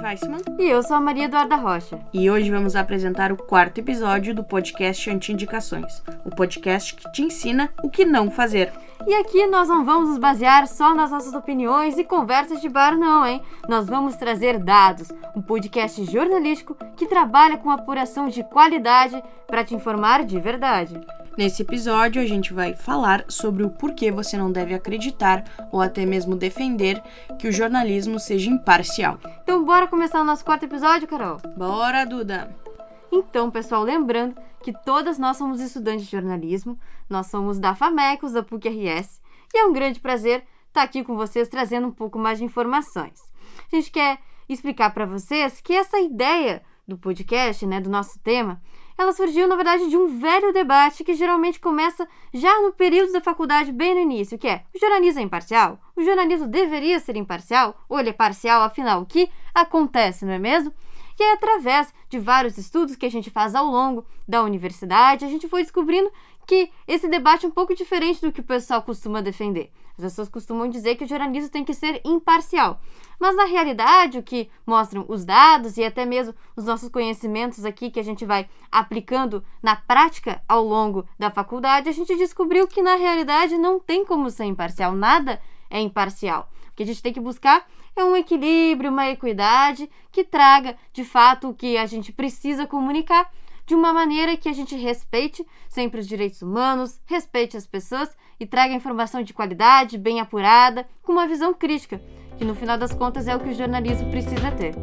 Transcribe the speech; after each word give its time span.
Weissman. 0.00 0.40
E 0.58 0.64
eu 0.64 0.82
sou 0.82 0.96
a 0.96 1.00
Maria 1.00 1.24
Eduarda 1.24 1.56
Rocha. 1.56 1.98
E 2.12 2.30
hoje 2.30 2.50
vamos 2.50 2.76
apresentar 2.76 3.32
o 3.32 3.36
quarto 3.36 3.78
episódio 3.78 4.34
do 4.34 4.44
podcast 4.44 5.10
Anti-Indicações, 5.10 6.02
o 6.24 6.30
podcast 6.30 6.94
que 6.94 7.10
te 7.12 7.22
ensina 7.22 7.70
o 7.82 7.90
que 7.90 8.04
não 8.04 8.30
fazer. 8.30 8.72
E 9.06 9.14
aqui 9.14 9.46
nós 9.46 9.68
não 9.68 9.84
vamos 9.84 10.08
nos 10.08 10.18
basear 10.18 10.66
só 10.66 10.94
nas 10.94 11.10
nossas 11.10 11.34
opiniões 11.34 11.98
e 11.98 12.04
conversas 12.04 12.60
de 12.60 12.68
bar, 12.68 12.96
não, 12.96 13.26
hein? 13.26 13.42
Nós 13.68 13.86
vamos 13.86 14.16
trazer 14.16 14.58
dados, 14.58 15.08
um 15.36 15.42
podcast 15.42 16.02
jornalístico 16.10 16.74
que 16.96 17.06
trabalha 17.06 17.58
com 17.58 17.70
apuração 17.70 18.28
de 18.28 18.42
qualidade 18.44 19.22
para 19.46 19.64
te 19.64 19.74
informar 19.74 20.24
de 20.24 20.40
verdade. 20.40 20.98
Nesse 21.36 21.62
episódio, 21.62 22.22
a 22.22 22.26
gente 22.26 22.52
vai 22.52 22.76
falar 22.76 23.24
sobre 23.28 23.64
o 23.64 23.70
porquê 23.70 24.12
você 24.12 24.36
não 24.36 24.52
deve 24.52 24.72
acreditar 24.72 25.44
ou 25.72 25.80
até 25.80 26.06
mesmo 26.06 26.36
defender 26.36 27.02
que 27.40 27.48
o 27.48 27.52
jornalismo 27.52 28.20
seja 28.20 28.48
imparcial. 28.48 29.18
Então, 29.42 29.64
bora 29.64 29.88
começar 29.88 30.20
o 30.20 30.24
nosso 30.24 30.44
quarto 30.44 30.64
episódio, 30.64 31.08
Carol? 31.08 31.38
Bora, 31.56 32.04
Duda! 32.04 32.54
Então, 33.10 33.50
pessoal, 33.50 33.82
lembrando 33.82 34.36
que 34.62 34.72
todas 34.84 35.18
nós 35.18 35.36
somos 35.36 35.60
estudantes 35.60 36.04
de 36.04 36.12
jornalismo, 36.12 36.78
nós 37.10 37.26
somos 37.26 37.58
da 37.58 37.74
FAMECOS, 37.74 38.32
da 38.32 38.42
PUC-RS, 38.42 39.20
e 39.52 39.58
é 39.58 39.66
um 39.66 39.72
grande 39.72 39.98
prazer 39.98 40.44
estar 40.68 40.82
aqui 40.82 41.02
com 41.02 41.16
vocês 41.16 41.48
trazendo 41.48 41.88
um 41.88 41.92
pouco 41.92 42.16
mais 42.16 42.38
de 42.38 42.44
informações. 42.44 43.20
A 43.72 43.74
gente 43.74 43.90
quer 43.90 44.18
explicar 44.48 44.90
para 44.90 45.04
vocês 45.04 45.60
que 45.60 45.72
essa 45.72 45.98
ideia 45.98 46.62
do 46.86 46.98
podcast, 46.98 47.66
né, 47.66 47.80
do 47.80 47.90
nosso 47.90 48.18
tema, 48.18 48.60
ela 48.96 49.12
surgiu, 49.12 49.48
na 49.48 49.56
verdade, 49.56 49.88
de 49.88 49.96
um 49.96 50.20
velho 50.20 50.52
debate 50.52 51.02
que 51.02 51.14
geralmente 51.14 51.58
começa 51.58 52.06
já 52.32 52.60
no 52.62 52.72
período 52.72 53.12
da 53.12 53.20
faculdade, 53.20 53.72
bem 53.72 53.94
no 53.94 54.00
início, 54.00 54.38
que 54.38 54.46
é: 54.46 54.62
o 54.74 54.78
jornalismo 54.78 55.20
é 55.20 55.24
imparcial? 55.24 55.78
O 55.96 56.02
jornalismo 56.02 56.46
deveria 56.46 57.00
ser 57.00 57.16
imparcial? 57.16 57.76
Ou 57.88 57.98
ele 57.98 58.10
é 58.10 58.12
parcial, 58.12 58.62
afinal, 58.62 59.02
o 59.02 59.06
que 59.06 59.28
acontece, 59.52 60.24
não 60.24 60.32
é 60.32 60.38
mesmo? 60.38 60.72
E 61.18 61.22
aí, 61.22 61.32
através 61.32 61.94
de 62.08 62.18
vários 62.18 62.58
estudos 62.58 62.96
que 62.96 63.06
a 63.06 63.10
gente 63.10 63.30
faz 63.30 63.54
ao 63.54 63.66
longo 63.66 64.04
da 64.26 64.42
universidade, 64.42 65.24
a 65.24 65.28
gente 65.28 65.48
foi 65.48 65.62
descobrindo 65.62 66.10
que 66.46 66.70
esse 66.86 67.08
debate 67.08 67.46
é 67.46 67.48
um 67.48 67.52
pouco 67.52 67.74
diferente 67.74 68.20
do 68.20 68.32
que 68.32 68.40
o 68.40 68.44
pessoal 68.44 68.82
costuma 68.82 69.20
defender. 69.20 69.70
As 69.96 70.02
pessoas 70.04 70.28
costumam 70.28 70.68
dizer 70.68 70.96
que 70.96 71.04
o 71.04 71.08
jornalismo 71.08 71.50
tem 71.50 71.64
que 71.64 71.72
ser 71.72 72.00
imparcial. 72.04 72.80
Mas 73.18 73.36
na 73.36 73.44
realidade, 73.44 74.18
o 74.18 74.22
que 74.22 74.50
mostram 74.66 75.04
os 75.08 75.24
dados 75.24 75.76
e 75.76 75.84
até 75.84 76.04
mesmo 76.04 76.34
os 76.56 76.64
nossos 76.64 76.88
conhecimentos 76.88 77.64
aqui 77.64 77.90
que 77.90 78.00
a 78.00 78.02
gente 78.02 78.24
vai 78.24 78.48
aplicando 78.72 79.44
na 79.62 79.76
prática 79.76 80.42
ao 80.48 80.64
longo 80.64 81.06
da 81.16 81.30
faculdade, 81.30 81.88
a 81.88 81.92
gente 81.92 82.16
descobriu 82.16 82.66
que 82.66 82.82
na 82.82 82.96
realidade 82.96 83.56
não 83.56 83.78
tem 83.78 84.04
como 84.04 84.30
ser 84.30 84.44
imparcial, 84.44 84.92
nada 84.92 85.40
é 85.70 85.80
imparcial. 85.80 86.50
O 86.72 86.74
que 86.74 86.82
a 86.82 86.86
gente 86.86 87.02
tem 87.02 87.12
que 87.12 87.20
buscar 87.20 87.64
é 87.94 88.04
um 88.04 88.16
equilíbrio, 88.16 88.90
uma 88.90 89.08
equidade 89.08 89.88
que 90.10 90.24
traga 90.24 90.76
de 90.92 91.04
fato 91.04 91.50
o 91.50 91.54
que 91.54 91.76
a 91.76 91.86
gente 91.86 92.10
precisa 92.10 92.66
comunicar 92.66 93.30
de 93.66 93.74
uma 93.74 93.92
maneira 93.92 94.36
que 94.36 94.48
a 94.48 94.52
gente 94.52 94.76
respeite 94.76 95.46
sempre 95.68 96.00
os 96.00 96.06
direitos 96.06 96.42
humanos, 96.42 97.00
respeite 97.06 97.56
as 97.56 97.66
pessoas 97.66 98.14
e 98.38 98.46
traga 98.46 98.74
informação 98.74 99.22
de 99.22 99.32
qualidade, 99.32 99.98
bem 99.98 100.20
apurada, 100.20 100.86
com 101.02 101.12
uma 101.12 101.26
visão 101.26 101.54
crítica, 101.54 102.00
que 102.36 102.44
no 102.44 102.54
final 102.54 102.76
das 102.76 102.92
contas 102.92 103.26
é 103.26 103.34
o 103.34 103.40
que 103.40 103.50
o 103.50 103.54
jornalismo 103.54 104.10
precisa 104.10 104.50
ter. 104.50 104.74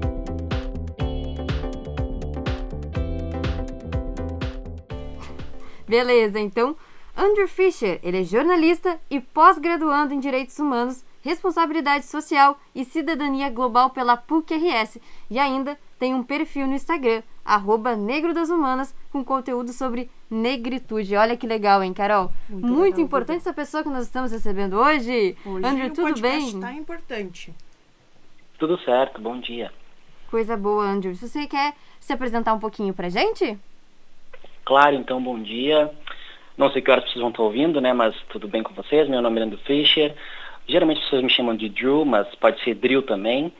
Beleza, 5.88 6.40
então, 6.40 6.76
Andrew 7.16 7.50
Fisher, 7.50 8.00
ele 8.02 8.22
é 8.22 8.24
jornalista 8.24 9.00
e 9.10 9.20
pós-graduando 9.20 10.14
em 10.14 10.20
Direitos 10.20 10.58
Humanos, 10.58 11.04
Responsabilidade 11.22 12.06
Social 12.06 12.58
e 12.74 12.86
Cidadania 12.86 13.50
Global 13.50 13.90
pela 13.90 14.18
PUC-RS 14.18 14.98
e 15.30 15.38
ainda 15.38 15.78
tem 16.02 16.16
um 16.16 16.24
perfil 16.24 16.66
no 16.66 16.74
Instagram, 16.74 17.22
arroba 17.46 17.96
Negro 17.96 18.34
das 18.34 18.50
Humanas, 18.50 18.92
com 19.12 19.24
conteúdo 19.24 19.72
sobre 19.72 20.10
negritude. 20.32 21.16
Olha 21.16 21.38
que 21.38 21.46
legal, 21.46 21.84
hein, 21.84 21.94
Carol? 21.94 22.32
Muito, 22.50 22.68
Muito 22.68 22.96
legal, 22.96 23.06
importante 23.06 23.38
essa 23.42 23.54
pessoa 23.54 23.84
que 23.84 23.90
nós 23.90 24.06
estamos 24.06 24.32
recebendo 24.32 24.80
hoje. 24.80 25.38
hoje 25.46 25.64
Andrew, 25.64 25.94
tudo 25.94 26.20
bem? 26.20 26.48
Está 26.48 26.74
importante. 26.74 27.54
Tudo 28.58 28.80
certo, 28.80 29.22
bom 29.22 29.40
dia. 29.40 29.72
Coisa 30.32 30.58
boa, 30.58 30.86
Andrew. 30.86 31.14
Você 31.14 31.46
quer 31.46 31.76
se 32.00 32.12
apresentar 32.12 32.56
um 32.56 32.60
pouquinho 32.60 32.96
pra 32.96 33.08
gente? 33.08 33.56
Claro, 34.66 34.96
então, 34.96 35.22
bom 35.22 35.40
dia. 35.40 35.92
Não 36.58 36.72
sei 36.72 36.82
que 36.82 36.90
horas 36.90 37.04
vocês 37.04 37.20
vão 37.20 37.30
estar 37.30 37.44
ouvindo, 37.44 37.80
né? 37.80 37.94
Mas 37.94 38.16
tudo 38.30 38.48
bem 38.48 38.64
com 38.64 38.74
vocês. 38.74 39.08
Meu 39.08 39.22
nome 39.22 39.40
é 39.40 39.44
Andrew 39.44 39.60
Fischer. 39.60 40.16
Geralmente 40.68 40.98
as 40.98 41.04
pessoas 41.04 41.22
me 41.22 41.30
chamam 41.30 41.56
de 41.56 41.70
Drew, 41.70 42.04
mas 42.06 42.28
pode 42.36 42.60
ser 42.64 42.74
Drill 42.74 43.04
também. 43.04 43.54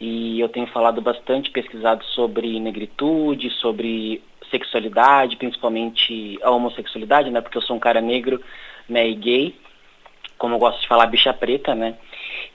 E 0.00 0.40
eu 0.40 0.48
tenho 0.48 0.66
falado 0.66 1.00
bastante, 1.00 1.50
pesquisado 1.50 2.04
sobre 2.06 2.58
negritude, 2.58 3.50
sobre 3.50 4.22
sexualidade, 4.50 5.36
principalmente 5.36 6.38
a 6.42 6.50
homossexualidade, 6.50 7.30
né? 7.30 7.40
Porque 7.40 7.58
eu 7.58 7.62
sou 7.62 7.76
um 7.76 7.80
cara 7.80 8.00
negro, 8.00 8.40
né, 8.88 9.08
e 9.08 9.14
gay, 9.14 9.54
como 10.36 10.54
eu 10.54 10.58
gosto 10.58 10.80
de 10.80 10.88
falar, 10.88 11.06
bicha 11.06 11.32
preta, 11.32 11.74
né? 11.74 11.96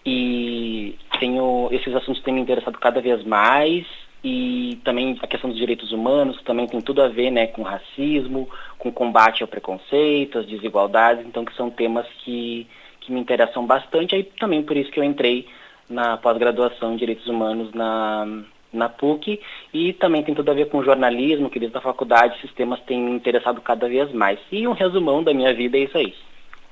E 0.05 0.95
tenho 1.19 1.69
esses 1.71 1.93
assuntos 1.95 2.21
têm 2.21 2.33
me 2.33 2.41
interessado 2.41 2.77
cada 2.77 3.01
vez 3.01 3.23
mais 3.23 3.85
e 4.23 4.79
também 4.83 5.17
a 5.21 5.27
questão 5.27 5.49
dos 5.49 5.57
direitos 5.57 5.91
humanos 5.91 6.41
também 6.43 6.67
tem 6.67 6.81
tudo 6.81 7.01
a 7.01 7.07
ver, 7.07 7.31
né, 7.31 7.47
com 7.47 7.63
racismo, 7.63 8.49
com 8.77 8.91
combate 8.91 9.41
ao 9.41 9.47
preconceito, 9.47 10.39
às 10.39 10.45
desigualdades, 10.45 11.25
então 11.25 11.45
que 11.45 11.55
são 11.55 11.69
temas 11.69 12.05
que 12.23 12.67
que 13.01 13.13
me 13.13 13.19
interessam 13.19 13.65
bastante, 13.65 14.13
aí 14.13 14.23
também 14.23 14.61
por 14.61 14.75
isso 14.75 14.91
que 14.91 14.99
eu 14.99 15.03
entrei 15.05 15.47
na 15.89 16.17
pós-graduação 16.17 16.93
em 16.93 16.97
Direitos 16.97 17.27
Humanos 17.27 17.73
na, 17.73 18.43
na 18.71 18.87
PUC 18.87 19.41
e 19.73 19.93
também 19.93 20.23
tem 20.23 20.35
tudo 20.35 20.51
a 20.51 20.53
ver 20.53 20.69
com 20.69 20.83
jornalismo, 20.83 21.49
que 21.49 21.59
desde 21.59 21.77
a 21.77 21.81
faculdade 21.81 22.37
esses 22.37 22.53
temas 22.53 22.79
têm 22.81 23.01
me 23.01 23.11
interessado 23.11 23.59
cada 23.61 23.87
vez 23.87 24.11
mais. 24.13 24.39
E 24.51 24.67
um 24.67 24.73
resumão 24.73 25.23
da 25.23 25.33
minha 25.33 25.53
vida 25.53 25.77
é 25.77 25.81
isso 25.81 25.97
aí. 25.97 26.13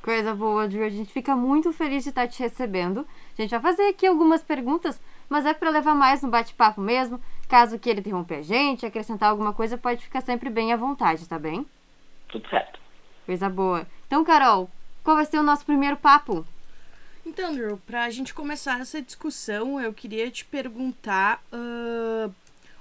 Coisa 0.02 0.34
boa, 0.34 0.70
Ju. 0.70 0.84
A 0.84 0.90
gente 0.90 1.12
fica 1.12 1.36
muito 1.36 1.74
feliz 1.74 2.04
de 2.04 2.10
estar 2.10 2.28
te 2.28 2.42
recebendo. 2.42 3.06
A 3.38 3.42
gente 3.42 3.52
vai 3.52 3.60
fazer 3.60 3.90
aqui 3.90 4.08
algumas 4.08 4.42
perguntas, 4.42 5.02
mas 5.28 5.46
é 5.46 5.54
para 5.54 5.70
levar 5.70 5.96
mais 5.96 6.22
no 6.22 6.30
bate-papo 6.30 6.80
mesmo. 6.80 7.20
Caso 7.50 7.78
que 7.78 7.90
ele 7.90 8.00
interrompa 8.00 8.36
a 8.36 8.42
gente, 8.42 8.86
acrescentar 8.86 9.30
alguma 9.30 9.52
coisa, 9.52 9.78
pode 9.78 10.04
ficar 10.04 10.22
sempre 10.22 10.50
bem 10.50 10.72
à 10.72 10.78
vontade, 10.78 11.28
tá 11.28 11.38
bem? 11.38 11.66
Tudo 12.30 12.48
certo. 12.48 12.80
Coisa 13.26 13.50
boa. 13.50 13.86
Então, 14.06 14.24
Carol, 14.24 14.70
qual 15.04 15.18
vai 15.18 15.26
ser 15.26 15.40
o 15.40 15.44
nosso 15.44 15.66
primeiro 15.66 15.98
papo? 15.98 16.46
Então, 17.28 17.54
Drew, 17.54 17.78
para 17.86 18.06
a 18.06 18.10
gente 18.10 18.34
começar 18.34 18.80
essa 18.80 19.02
discussão, 19.02 19.82
eu 19.82 19.94
queria 19.94 20.32
te 20.32 20.46
perguntar 20.46 21.44
uh, 21.52 22.34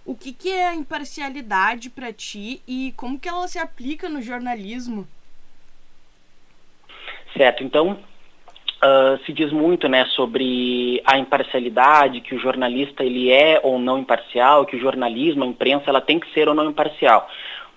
o 0.04 0.14
que, 0.14 0.32
que 0.32 0.52
é 0.52 0.68
a 0.68 0.74
imparcialidade 0.74 1.90
para 1.90 2.12
ti 2.12 2.62
e 2.66 2.94
como 2.96 3.18
que 3.18 3.28
ela 3.28 3.48
se 3.48 3.58
aplica 3.58 4.08
no 4.08 4.22
jornalismo. 4.22 5.06
Certo, 7.36 7.64
então 7.64 7.94
uh, 7.94 9.24
se 9.26 9.32
diz 9.32 9.50
muito 9.52 9.88
né, 9.88 10.04
sobre 10.14 11.02
a 11.04 11.18
imparcialidade, 11.18 12.20
que 12.20 12.36
o 12.36 12.38
jornalista 12.38 13.02
ele 13.02 13.32
é 13.32 13.60
ou 13.64 13.80
não 13.80 13.98
imparcial, 13.98 14.64
que 14.64 14.76
o 14.76 14.80
jornalismo, 14.80 15.42
a 15.42 15.48
imprensa, 15.48 15.90
ela 15.90 16.00
tem 16.00 16.20
que 16.20 16.32
ser 16.32 16.48
ou 16.48 16.54
não 16.54 16.70
imparcial 16.70 17.28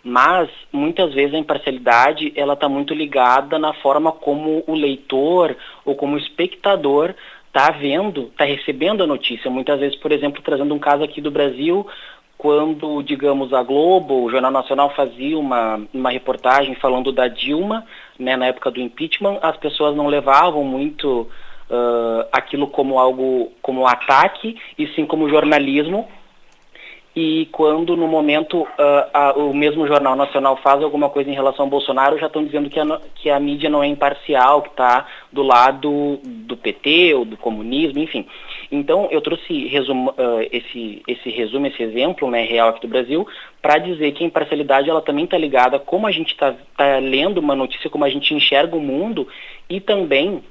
mas 0.04 0.50
muitas 0.72 1.14
vezes 1.14 1.34
a 1.34 1.40
imparcialidade 1.40 2.32
ela 2.36 2.54
está 2.54 2.70
muito 2.70 2.94
ligada 2.94 3.60
na 3.60 3.74
forma 3.74 4.12
como 4.12 4.64
o 4.66 4.74
leitor 4.74 5.56
ou 5.84 5.96
como 5.96 6.16
o 6.16 6.20
espectador 6.20 7.14
está 7.48 7.72
vendo, 7.72 8.24
está 8.32 8.46
recebendo 8.46 9.04
a 9.04 9.08
notícia. 9.08 9.50
Muitas 9.50 9.80
vezes, 9.80 9.98
por 9.98 10.12
exemplo, 10.12 10.42
trazendo 10.42 10.74
um 10.74 10.80
caso 10.80 11.04
aqui 11.04 11.20
do 11.20 11.32
Brasil, 11.32 11.86
quando, 12.38 13.04
digamos, 13.04 13.54
a 13.54 13.62
Globo, 13.62 14.24
o 14.24 14.32
Jornal 14.32 14.52
Nacional 14.52 14.92
fazia 14.92 15.38
uma, 15.38 15.82
uma 15.94 16.10
reportagem 16.10 16.74
falando 16.76 17.12
da 17.12 17.28
Dilma, 17.28 17.86
né, 18.18 18.38
na 18.38 18.46
época 18.46 18.72
do 18.72 18.80
impeachment, 18.80 19.40
as 19.42 19.58
pessoas 19.58 19.94
não 19.94 20.08
levavam 20.08 20.64
muito 20.64 21.28
uh, 21.70 22.26
aquilo 22.32 22.68
como 22.68 22.98
algo, 22.98 23.52
como 23.62 23.86
ataque, 23.86 24.58
e 24.78 24.88
sim 24.88 25.06
como 25.06 25.30
jornalismo, 25.30 26.08
e 27.16 27.48
quando 27.52 27.98
no 27.98 28.08
momento 28.08 28.62
uh, 28.62 28.68
a, 29.14 29.34
o 29.36 29.54
mesmo 29.54 29.88
Jornal 29.88 30.16
Nacional 30.16 30.58
faz 30.58 30.82
alguma 30.84 31.10
coisa 31.10 31.30
em 31.30 31.34
relação 31.34 31.66
ao 31.66 31.70
Bolsonaro, 31.70 32.20
já 32.20 32.28
estão 32.28 32.44
dizendo 32.44 32.70
que 32.70 32.80
a, 32.80 33.02
que 33.16 33.30
a 33.30 33.40
mídia 33.40 33.70
não 33.70 33.84
é 33.84 33.88
imparcial, 33.88 34.62
que 34.62 34.70
está 34.70 35.08
do 35.32 35.42
lado 35.42 36.20
do 36.24 36.56
PT 36.56 37.16
ou 37.16 37.26
do 37.26 37.36
comunismo, 37.36 38.00
enfim. 38.00 38.26
Então 38.72 39.08
eu 39.10 39.22
trouxe 39.22 39.68
resumo, 39.68 40.12
uh, 40.12 40.48
esse, 40.52 41.02
esse 41.08 41.30
resumo, 41.30 41.66
esse 41.68 41.82
exemplo 41.82 42.30
né, 42.30 42.44
real 42.44 42.70
aqui 42.70 42.82
do 42.82 42.88
Brasil, 42.88 43.28
para 43.62 43.80
dizer 43.80 44.12
que 44.12 44.24
a 44.24 44.28
imparcialidade 44.28 44.90
ela 44.90 45.02
também 45.02 45.26
está 45.26 45.38
ligada 45.38 45.78
a 45.78 45.80
como 45.80 46.06
a 46.06 46.12
gente 46.12 46.32
está 46.34 46.54
tá 46.78 47.00
lendo 47.00 47.40
uma 47.40 47.56
notícia, 47.56 47.90
como 47.90 48.06
a 48.06 48.10
gente 48.10 48.34
enxerga 48.34 48.76
o 48.76 48.82
mundo 48.82 49.28
e 49.68 49.82
também 49.82 50.44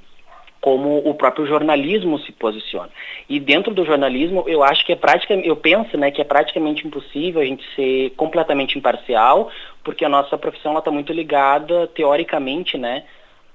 como 0.61 0.99
o 0.99 1.15
próprio 1.15 1.47
jornalismo 1.47 2.19
se 2.21 2.33
posiciona. 2.33 2.91
E 3.29 3.39
dentro 3.39 3.73
do 3.73 3.85
jornalismo, 3.85 4.45
eu 4.47 4.63
acho 4.63 4.85
que 4.85 4.93
é 4.93 4.97
praticamente, 4.97 5.49
eu 5.49 5.57
penso, 5.57 5.97
né, 5.97 6.11
que 6.11 6.21
é 6.21 6.25
praticamente 6.25 6.87
impossível 6.87 7.41
a 7.41 7.45
gente 7.45 7.65
ser 7.75 8.11
completamente 8.17 8.77
imparcial, 8.77 9.51
porque 9.85 10.05
a 10.05 10.09
nossa 10.09 10.37
profissão 10.37 10.77
está 10.77 10.91
muito 10.91 11.13
ligada, 11.13 11.87
teoricamente, 11.89 12.77
né, 12.77 13.05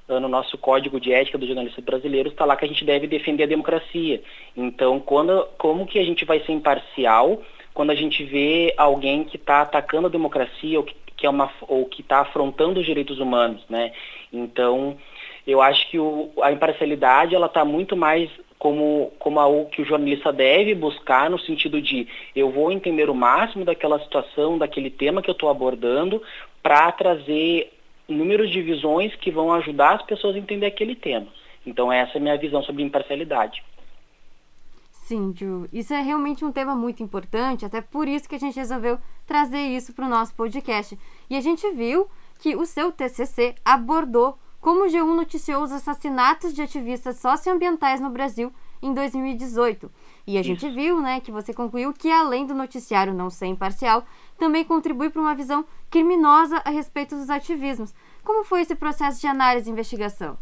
no 0.08 0.28
nosso 0.28 0.58
código 0.58 1.00
de 1.00 1.14
ética 1.14 1.38
dos 1.38 1.48
jornalistas 1.48 1.84
brasileiros 1.84 2.34
está 2.34 2.46
lá 2.46 2.56
que 2.56 2.66
a 2.66 2.68
gente 2.68 2.84
deve 2.84 3.08
defender 3.08 3.44
a 3.44 3.48
democracia. 3.48 4.22
Então, 4.56 5.00
quando, 5.00 5.48
como 5.58 5.86
que 5.86 5.98
a 5.98 6.04
gente 6.04 6.26
vai 6.26 6.40
ser 6.42 6.52
imparcial 6.52 7.42
quando 7.74 7.90
a 7.90 7.96
gente 7.96 8.24
vê 8.24 8.74
alguém 8.78 9.24
que 9.24 9.36
está 9.36 9.62
atacando 9.62 10.08
a 10.08 10.12
democracia 10.12 10.78
ou 10.78 10.86
que, 10.86 10.96
que 11.18 11.26
é 11.26 11.30
uma 11.30 11.52
ou 11.62 11.86
que 11.86 12.02
está 12.02 12.20
afrontando 12.20 12.80
os 12.80 12.86
direitos 12.86 13.20
humanos, 13.20 13.64
né? 13.70 13.92
Então, 14.32 14.98
eu 15.46 15.62
acho 15.62 15.90
que 15.90 16.00
o, 16.00 16.32
a 16.42 16.52
imparcialidade 16.52 17.36
ela 17.36 17.48
está 17.48 17.66
muito 17.66 17.96
mais 17.96 18.30
como, 18.58 19.12
como 19.20 19.40
algo 19.40 19.70
que 19.70 19.82
o 19.82 19.86
jornalista 19.86 20.32
deve 20.32 20.74
buscar 20.74 21.30
no 21.30 21.38
sentido 21.38 21.82
de 21.82 22.08
eu 22.34 22.50
vou 22.50 22.72
entender 22.72 23.10
o 23.10 23.16
máximo 23.16 23.66
daquela 23.66 24.00
situação, 24.00 24.58
daquele 24.58 24.90
tema 24.90 25.22
que 25.22 25.30
eu 25.30 25.34
estou 25.34 25.50
abordando, 25.50 26.22
para 26.62 26.90
trazer 26.94 27.74
números 28.08 28.50
de 28.50 28.62
visões 28.62 29.14
que 29.16 29.32
vão 29.32 29.52
ajudar 29.54 29.96
as 29.96 30.02
pessoas 30.04 30.36
a 30.36 30.40
entender 30.40 30.66
aquele 30.66 30.96
tema. 30.96 31.28
Então 31.66 31.92
essa 31.92 32.18
é 32.18 32.20
a 32.20 32.22
minha 32.22 32.38
visão 32.38 32.64
sobre 32.64 32.84
imparcialidade. 32.84 33.62
Sim, 34.92 35.34
Ju. 35.36 35.68
Isso 35.74 35.94
é 35.94 36.02
realmente 36.02 36.46
um 36.46 36.52
tema 36.52 36.74
muito 36.74 37.04
importante, 37.04 37.66
até 37.66 37.82
por 37.82 38.08
isso 38.08 38.30
que 38.30 38.36
a 38.36 38.40
gente 38.40 38.56
resolveu 38.56 38.98
trazer 39.28 39.60
isso 39.60 39.94
para 39.94 40.06
o 40.06 40.10
nosso 40.10 40.34
podcast. 40.34 40.98
E 41.30 41.36
a 41.36 41.42
gente 41.42 41.70
viu 41.72 42.08
que 42.40 42.56
o 42.56 42.66
seu 42.66 42.94
TCC 42.94 43.56
abordou 43.66 44.38
como 44.64 44.86
o 44.86 44.88
G1 44.88 45.14
noticiou 45.14 45.62
os 45.62 45.74
assassinatos 45.74 46.54
de 46.54 46.62
ativistas 46.62 47.18
socioambientais 47.18 48.00
no 48.00 48.10
Brasil 48.10 48.50
em 48.82 48.94
2018. 48.94 49.92
E 50.26 50.38
a 50.38 50.40
Isso. 50.40 50.48
gente 50.48 50.70
viu, 50.70 51.02
né, 51.02 51.20
que 51.20 51.34
você 51.34 51.54
concluiu 51.54 51.92
que 51.92 52.10
além 52.10 52.46
do 52.46 52.56
noticiário 52.56 53.14
não 53.14 53.30
ser 53.30 53.48
imparcial, 53.48 54.06
também 54.40 54.64
contribui 54.64 55.10
para 55.10 55.22
uma 55.22 55.36
visão 55.36 55.66
criminosa 55.92 56.62
a 56.64 56.70
respeito 56.70 57.14
dos 57.14 57.30
ativismos. 57.30 57.94
Como 58.24 58.46
foi 58.46 58.62
esse 58.62 58.74
processo 58.74 59.20
de 59.20 59.28
análise 59.28 59.70
e 59.70 59.74
investigação? 59.74 60.38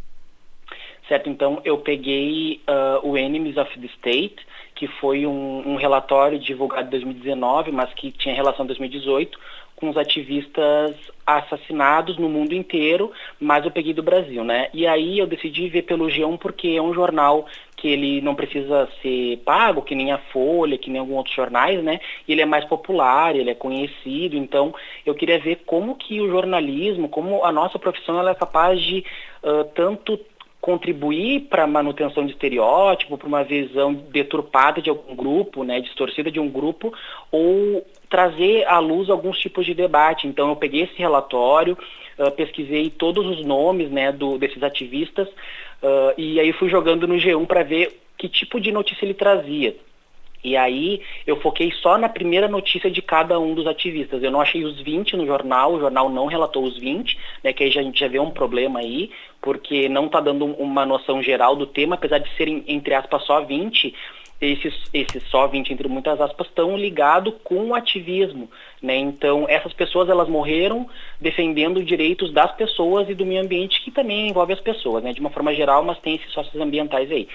Certo, 1.08 1.28
então 1.28 1.60
eu 1.66 1.80
peguei 1.80 2.62
uh, 2.70 3.06
o 3.06 3.18
Enemies 3.18 3.58
of 3.58 3.80
the 3.80 3.88
State, 3.88 4.36
que 4.76 4.88
foi 5.00 5.26
um, 5.26 5.74
um 5.74 5.76
relatório 5.78 6.38
divulgado 6.38 6.88
em 6.88 6.92
2019, 6.92 7.72
mas 7.72 7.92
que 7.96 8.12
tinha 8.12 8.36
relação 8.36 8.60
com 8.60 8.68
2018, 8.68 9.38
com 9.82 9.90
os 9.90 9.98
ativistas 9.98 10.96
assassinados 11.26 12.18
no 12.18 12.30
mundo 12.30 12.54
inteiro, 12.54 13.12
mas 13.40 13.66
eu 13.66 13.72
peguei 13.72 13.94
do 13.94 14.04
Brasil, 14.04 14.44
né? 14.44 14.70
E 14.74 14.86
aí 14.86 15.18
eu 15.18 15.26
decidi 15.26 15.68
ver 15.70 15.82
pelo 15.82 16.06
G1 16.06 16.38
porque 16.38 16.68
é 16.70 16.82
um 16.82 16.94
jornal 16.94 17.48
que 17.76 17.88
ele 17.88 18.22
não 18.22 18.36
precisa 18.36 18.88
ser 19.02 19.38
pago, 19.38 19.82
que 19.82 19.96
nem 19.96 20.12
a 20.12 20.20
Folha, 20.20 20.78
que 20.78 20.92
nem 20.92 21.00
alguns 21.00 21.18
outros 21.18 21.36
jornais, 21.36 21.84
né? 21.84 22.00
Ele 22.30 22.42
é 22.42 22.46
mais 22.46 22.64
popular, 22.66 23.36
ele 23.36 23.50
é 23.50 23.56
conhecido, 23.56 24.38
então 24.38 24.74
eu 25.04 25.16
queria 25.16 25.40
ver 25.40 25.64
como 25.66 25.96
que 25.96 26.22
o 26.22 26.30
jornalismo, 26.30 27.10
como 27.10 27.44
a 27.44 27.52
nossa 27.52 27.80
profissão 27.80 28.20
ela 28.20 28.32
é 28.32 28.36
capaz 28.36 28.80
de 28.80 29.04
uh, 29.44 29.64
tanto 29.74 30.20
contribuir 30.62 31.48
para 31.50 31.64
a 31.64 31.68
manutenção 31.68 32.24
de 32.24 32.34
estereótipo, 32.34 33.18
para 33.18 33.28
uma 33.28 33.44
visão 33.44 33.94
deturpada 33.94 34.80
de 34.80 34.92
algum 34.92 35.16
grupo, 35.16 35.64
né, 35.64 35.82
distorcida 35.82 36.30
de 36.30 36.40
um 36.40 36.48
grupo, 36.48 36.94
ou 37.32 37.84
trazer 38.08 38.64
à 38.68 38.78
luz 38.78 39.10
alguns 39.10 39.40
tipos 39.40 39.66
de 39.66 39.74
debate. 39.74 40.28
Então 40.28 40.50
eu 40.50 40.56
peguei 40.56 40.84
esse 40.84 40.98
relatório, 40.98 41.76
uh, 42.20 42.30
pesquisei 42.32 42.92
todos 42.92 43.26
os 43.26 43.44
nomes 43.44 43.90
né, 43.90 44.12
do, 44.12 44.38
desses 44.38 44.62
ativistas 44.62 45.28
uh, 45.28 46.14
e 46.16 46.40
aí 46.40 46.54
fui 46.54 46.70
jogando 46.70 47.08
no 47.08 47.16
G1 47.16 47.48
para 47.48 47.64
ver 47.64 48.00
que 48.16 48.30
tipo 48.30 48.60
de 48.60 48.72
notícia 48.72 49.04
ele 49.04 49.16
trazia. 49.16 49.76
E 50.44 50.58
aí 50.58 51.02
eu 51.26 51.40
foquei 51.40 51.72
só 51.82 51.98
na 51.98 52.10
primeira 52.10 52.48
notícia 52.48 52.90
de 52.90 53.02
cada 53.02 53.40
um 53.40 53.54
dos 53.54 53.68
ativistas. 53.68 54.24
Eu 54.24 54.32
não 54.32 54.42
achei 54.42 54.64
os 54.64 54.80
20 54.80 55.16
no 55.16 55.26
jornal, 55.26 55.74
o 55.74 55.80
jornal 55.80 56.10
não 56.10 56.26
relatou 56.26 56.64
os 56.64 56.78
20, 56.78 57.18
né, 57.44 57.54
que 57.54 57.64
aí 57.64 57.70
a 57.70 57.84
gente 57.84 58.00
já 58.00 58.08
vê 58.08 58.20
um 58.20 58.32
problema 58.32 58.80
aí, 58.80 59.12
porque 59.42 59.88
não 59.88 60.08
está 60.08 60.20
dando 60.20 60.46
uma 60.46 60.86
noção 60.86 61.22
geral 61.22 61.56
do 61.56 61.68
tema, 61.68 61.96
apesar 61.96 62.18
de 62.18 62.30
serem, 62.36 62.64
entre 62.68 62.94
aspas, 62.94 63.24
só 63.24 63.42
20, 63.42 63.94
esses, 64.42 64.74
esses 64.92 65.24
só 65.30 65.48
20, 65.48 65.72
entre 65.72 65.88
muitas 65.88 66.20
aspas, 66.20 66.48
estão 66.48 66.76
ligados 66.76 67.36
com 67.44 67.68
o 67.68 67.76
ativismo. 67.76 68.50
Né? 68.82 68.96
Então, 68.96 69.46
essas 69.48 69.72
pessoas 69.72 70.10
elas 70.10 70.28
morreram 70.28 70.90
defendendo 71.20 71.84
direitos 71.84 72.34
das 72.34 72.52
pessoas 72.56 73.08
e 73.08 73.14
do 73.14 73.26
meio 73.26 73.44
ambiente, 73.44 73.82
que 73.84 73.92
também 73.92 74.30
envolve 74.30 74.54
as 74.54 74.60
pessoas, 74.60 75.04
né? 75.04 75.14
de 75.14 75.22
uma 75.22 75.30
forma 75.30 75.54
geral, 75.54 75.84
mas 75.84 76.00
tem 76.00 76.16
esses 76.16 76.32
sócios 76.34 76.60
ambientais 76.60 77.12
aí. 77.12 77.28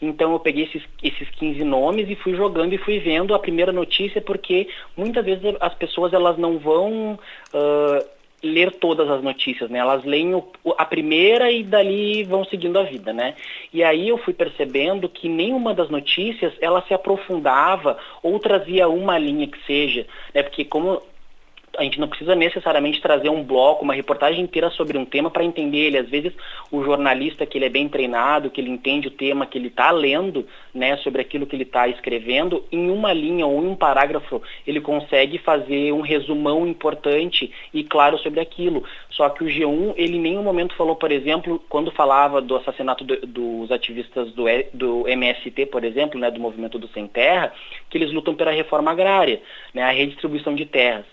Então 0.00 0.32
eu 0.32 0.40
peguei 0.40 0.64
esses, 0.64 0.82
esses 1.02 1.28
15 1.30 1.64
nomes 1.64 2.08
e 2.08 2.14
fui 2.14 2.34
jogando 2.34 2.72
e 2.72 2.78
fui 2.78 2.98
vendo 2.98 3.34
a 3.34 3.38
primeira 3.38 3.72
notícia, 3.72 4.20
porque 4.20 4.68
muitas 4.96 5.24
vezes 5.24 5.56
as 5.60 5.74
pessoas 5.74 6.12
elas 6.12 6.38
não 6.38 6.58
vão 6.58 7.18
uh, 7.52 8.18
ler 8.42 8.72
todas 8.72 9.10
as 9.10 9.22
notícias, 9.22 9.68
né? 9.68 9.78
Elas 9.78 10.04
leem 10.04 10.34
o, 10.34 10.44
a 10.76 10.84
primeira 10.84 11.50
e 11.50 11.64
dali 11.64 12.22
vão 12.22 12.44
seguindo 12.44 12.78
a 12.78 12.84
vida, 12.84 13.12
né? 13.12 13.34
E 13.72 13.82
aí 13.82 14.08
eu 14.08 14.18
fui 14.18 14.32
percebendo 14.32 15.08
que 15.08 15.28
nenhuma 15.28 15.74
das 15.74 15.90
notícias 15.90 16.52
ela 16.60 16.82
se 16.86 16.94
aprofundava 16.94 17.98
ou 18.22 18.38
trazia 18.38 18.88
uma 18.88 19.18
linha 19.18 19.48
que 19.48 19.58
seja, 19.66 20.06
né? 20.32 20.42
Porque 20.42 20.64
como 20.64 21.02
a 21.78 21.84
gente 21.84 22.00
não 22.00 22.08
precisa 22.08 22.34
necessariamente 22.34 23.00
trazer 23.00 23.28
um 23.28 23.42
bloco, 23.42 23.84
uma 23.84 23.94
reportagem 23.94 24.42
inteira 24.42 24.68
sobre 24.70 24.98
um 24.98 25.04
tema 25.04 25.30
para 25.30 25.44
entender 25.44 25.78
ele. 25.78 25.98
Às 25.98 26.08
vezes 26.08 26.32
o 26.72 26.82
jornalista 26.82 27.46
que 27.46 27.56
ele 27.56 27.66
é 27.66 27.68
bem 27.68 27.88
treinado, 27.88 28.50
que 28.50 28.60
ele 28.60 28.70
entende 28.70 29.06
o 29.06 29.12
tema 29.12 29.46
que 29.46 29.56
ele 29.56 29.68
está 29.68 29.92
lendo, 29.92 30.44
né, 30.74 30.96
sobre 30.98 31.22
aquilo 31.22 31.46
que 31.46 31.54
ele 31.54 31.62
está 31.62 31.86
escrevendo, 31.86 32.64
em 32.72 32.90
uma 32.90 33.12
linha 33.12 33.46
ou 33.46 33.62
em 33.62 33.68
um 33.68 33.76
parágrafo 33.76 34.42
ele 34.66 34.80
consegue 34.80 35.38
fazer 35.38 35.92
um 35.92 36.00
resumão 36.00 36.66
importante 36.66 37.52
e 37.72 37.84
claro 37.84 38.18
sobre 38.18 38.40
aquilo. 38.40 38.82
Só 39.10 39.28
que 39.28 39.44
o 39.44 39.46
G1 39.46 39.94
ele 39.96 40.16
em 40.16 40.20
nenhum 40.20 40.42
momento 40.42 40.74
falou, 40.74 40.96
por 40.96 41.12
exemplo, 41.12 41.62
quando 41.68 41.92
falava 41.92 42.40
do 42.40 42.56
assassinato 42.56 43.04
do, 43.04 43.24
dos 43.24 43.70
ativistas 43.70 44.32
do, 44.32 44.44
do 44.74 45.08
MST, 45.08 45.66
por 45.66 45.84
exemplo, 45.84 46.18
né, 46.18 46.28
do 46.28 46.40
Movimento 46.40 46.76
do 46.76 46.88
Sem 46.88 47.06
Terra, 47.06 47.52
que 47.88 47.96
eles 47.96 48.12
lutam 48.12 48.34
pela 48.34 48.50
reforma 48.50 48.90
agrária, 48.90 49.40
né, 49.72 49.82
a 49.82 49.92
redistribuição 49.92 50.56
de 50.56 50.66
terras 50.66 51.04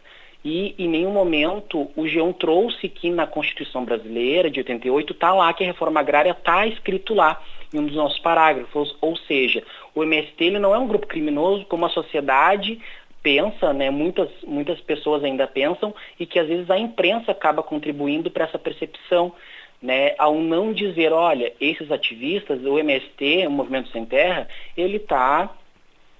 e 0.45 0.75
em 0.77 0.87
nenhum 0.87 1.11
momento 1.11 1.89
o 1.95 2.03
G1 2.03 2.37
trouxe 2.37 2.87
que 2.87 3.09
na 3.09 3.25
Constituição 3.25 3.83
Brasileira 3.83 4.47
de 4.47 4.59
88 4.59 5.13
está 5.13 5.33
lá 5.33 5.51
que 5.51 5.63
a 5.63 5.67
reforma 5.67 5.99
agrária 5.99 6.29
está 6.29 6.67
escrito 6.67 7.15
lá 7.15 7.41
em 7.73 7.79
um 7.79 7.87
dos 7.87 7.95
nossos 7.95 8.19
parágrafos, 8.19 8.95
ou 9.01 9.17
seja, 9.17 9.63
o 9.95 10.03
MST 10.03 10.43
ele 10.43 10.59
não 10.59 10.73
é 10.73 10.77
um 10.77 10.87
grupo 10.87 11.07
criminoso 11.07 11.65
como 11.65 11.87
a 11.87 11.89
sociedade 11.89 12.79
pensa, 13.23 13.73
né, 13.73 13.89
muitas, 13.89 14.29
muitas 14.43 14.79
pessoas 14.81 15.23
ainda 15.23 15.47
pensam, 15.47 15.95
e 16.19 16.27
que 16.27 16.37
às 16.37 16.47
vezes 16.47 16.69
a 16.69 16.77
imprensa 16.77 17.31
acaba 17.31 17.63
contribuindo 17.63 18.29
para 18.29 18.45
essa 18.45 18.59
percepção, 18.59 19.33
né, 19.81 20.13
ao 20.19 20.35
não 20.35 20.71
dizer, 20.71 21.11
olha, 21.11 21.51
esses 21.59 21.91
ativistas, 21.91 22.63
o 22.63 22.77
MST, 22.77 23.47
o 23.47 23.51
Movimento 23.51 23.89
Sem 23.89 24.05
Terra, 24.05 24.47
ele 24.77 24.97
está 24.97 25.49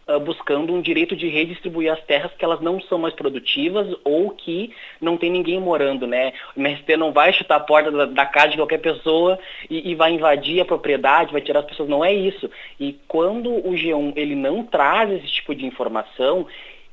uh, 0.08 0.20
buscando 0.20 0.74
um 0.74 0.82
direito 0.82 1.16
de 1.16 1.28
redistribuir 1.28 1.92
as 1.92 2.02
terras 2.04 2.32
que 2.38 2.46
elas 2.46 2.62
não 2.62 2.80
são 2.82 2.98
mais 2.98 3.14
produtivas 3.14 3.96
ou 4.04 4.32
que 4.32 4.74
não 5.02 5.18
tem 5.18 5.30
ninguém 5.30 5.60
morando, 5.60 6.08
né? 6.08 6.34
O 6.56 6.60
MST 6.60 6.98
não 6.98 7.12
vai 7.12 7.34
chutar 7.34 7.58
a 7.58 7.60
porta 7.60 7.92
da, 7.92 8.06
da 8.06 8.26
casa 8.26 8.50
de 8.50 8.58
qualquer 8.58 8.80
pessoa 8.80 9.40
e, 9.70 9.92
e, 9.92 9.96
vai 9.96 10.12
invadir 10.12 10.62
a 10.62 10.66
propriedade, 10.66 11.32
vai 11.32 11.42
tirar 11.42 11.60
as 11.60 11.66
pessoas, 11.66 11.90
não 11.90 12.04
é 12.04 12.14
isso. 12.14 12.50
E 12.80 13.00
quando 13.08 13.52
o 13.52 13.72
G1 13.72 14.14
ele 14.16 14.36
não 14.36 14.64
traz 14.64 15.12
esse 15.12 15.28
tipo 15.28 15.54
de 15.54 15.66
informação, 15.66 16.48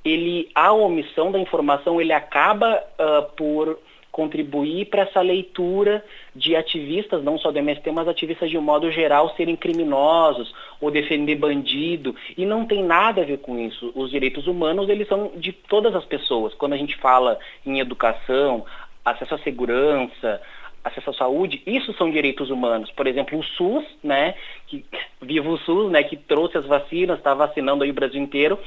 ele 0.04 0.48
a 0.54 0.72
omissão 0.72 1.30
da 1.30 1.38
informação 1.38 2.00
ele 2.00 2.12
acaba 2.12 2.82
uh, 2.98 3.30
por 3.36 3.78
contribuir 4.12 4.84
para 4.86 5.02
essa 5.02 5.22
leitura 5.22 6.04
de 6.36 6.54
ativistas, 6.54 7.24
não 7.24 7.38
só 7.38 7.50
do 7.50 7.58
MST, 7.58 7.90
mas 7.90 8.06
ativistas 8.06 8.50
de 8.50 8.58
um 8.58 8.62
modo 8.62 8.92
geral 8.92 9.34
serem 9.34 9.56
criminosos 9.56 10.54
ou 10.78 10.90
defender 10.90 11.36
bandido, 11.36 12.14
e 12.36 12.44
não 12.44 12.66
tem 12.66 12.84
nada 12.84 13.22
a 13.22 13.24
ver 13.24 13.38
com 13.38 13.58
isso. 13.58 13.90
Os 13.94 14.10
direitos 14.10 14.46
humanos, 14.46 14.90
eles 14.90 15.08
são 15.08 15.32
de 15.34 15.50
todas 15.50 15.94
as 15.96 16.04
pessoas. 16.04 16.52
Quando 16.54 16.74
a 16.74 16.76
gente 16.76 16.94
fala 16.98 17.38
em 17.64 17.80
educação, 17.80 18.66
acesso 19.02 19.34
à 19.34 19.38
segurança, 19.38 20.42
acesso 20.84 21.10
à 21.10 21.14
saúde, 21.14 21.62
isso 21.66 21.94
são 21.94 22.10
direitos 22.10 22.50
humanos. 22.50 22.90
Por 22.90 23.06
exemplo, 23.06 23.38
o 23.38 23.42
SUS, 23.42 23.84
né, 24.04 24.34
que 24.66 24.84
viva 25.22 25.48
o 25.48 25.58
SUS, 25.58 25.90
né, 25.90 26.02
que 26.02 26.16
trouxe 26.16 26.58
as 26.58 26.66
vacinas, 26.66 27.16
está 27.16 27.32
vacinando 27.32 27.82
aí 27.82 27.90
o 27.90 27.94
Brasil 27.94 28.20
inteiro, 28.20 28.58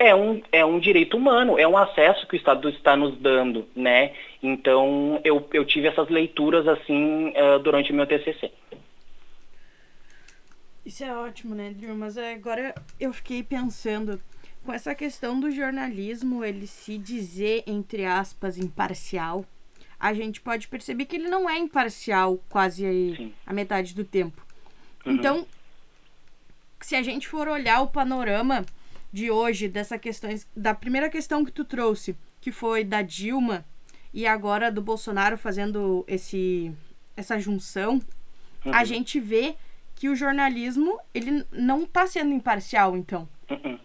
é 0.00 0.14
um, 0.14 0.42
é 0.50 0.64
um 0.64 0.80
direito 0.80 1.14
humano, 1.14 1.58
é 1.58 1.68
um 1.68 1.76
acesso 1.76 2.26
que 2.26 2.34
o 2.34 2.38
Estado 2.38 2.70
está 2.70 2.96
nos 2.96 3.18
dando, 3.18 3.68
né? 3.76 4.14
Então, 4.42 5.20
eu, 5.22 5.46
eu 5.52 5.62
tive 5.66 5.88
essas 5.88 6.08
leituras, 6.08 6.66
assim, 6.66 7.28
uh, 7.28 7.58
durante 7.58 7.92
o 7.92 7.94
meu 7.94 8.06
TCC. 8.06 8.50
Isso 10.86 11.04
é 11.04 11.14
ótimo, 11.14 11.54
né, 11.54 11.74
Drew? 11.76 11.94
Mas 11.94 12.16
agora 12.16 12.74
eu 12.98 13.12
fiquei 13.12 13.42
pensando, 13.42 14.18
com 14.64 14.72
essa 14.72 14.94
questão 14.94 15.38
do 15.38 15.50
jornalismo, 15.50 16.42
ele 16.42 16.66
se 16.66 16.96
dizer, 16.96 17.62
entre 17.66 18.06
aspas, 18.06 18.56
imparcial, 18.56 19.44
a 19.98 20.14
gente 20.14 20.40
pode 20.40 20.66
perceber 20.66 21.04
que 21.04 21.16
ele 21.16 21.28
não 21.28 21.48
é 21.48 21.58
imparcial 21.58 22.40
quase 22.48 22.86
aí 22.86 23.34
a 23.44 23.52
metade 23.52 23.94
do 23.94 24.02
tempo. 24.02 24.42
Uhum. 25.04 25.12
Então, 25.12 25.46
se 26.80 26.96
a 26.96 27.02
gente 27.02 27.28
for 27.28 27.48
olhar 27.48 27.82
o 27.82 27.88
panorama 27.88 28.64
de 29.12 29.30
hoje, 29.30 29.68
dessa 29.68 29.98
questão, 29.98 30.30
da 30.56 30.74
primeira 30.74 31.10
questão 31.10 31.44
que 31.44 31.52
tu 31.52 31.64
trouxe, 31.64 32.16
que 32.40 32.52
foi 32.52 32.84
da 32.84 33.02
Dilma, 33.02 33.64
e 34.12 34.26
agora 34.26 34.70
do 34.70 34.82
Bolsonaro 34.82 35.36
fazendo 35.38 36.04
esse 36.06 36.72
essa 37.16 37.38
junção, 37.38 38.00
uhum. 38.64 38.74
a 38.74 38.84
gente 38.84 39.20
vê 39.20 39.56
que 39.94 40.08
o 40.08 40.16
jornalismo 40.16 40.98
ele 41.12 41.44
não 41.52 41.82
está 41.82 42.06
sendo 42.06 42.32
imparcial, 42.32 42.96
então. 42.96 43.28
Uhum. 43.50 43.78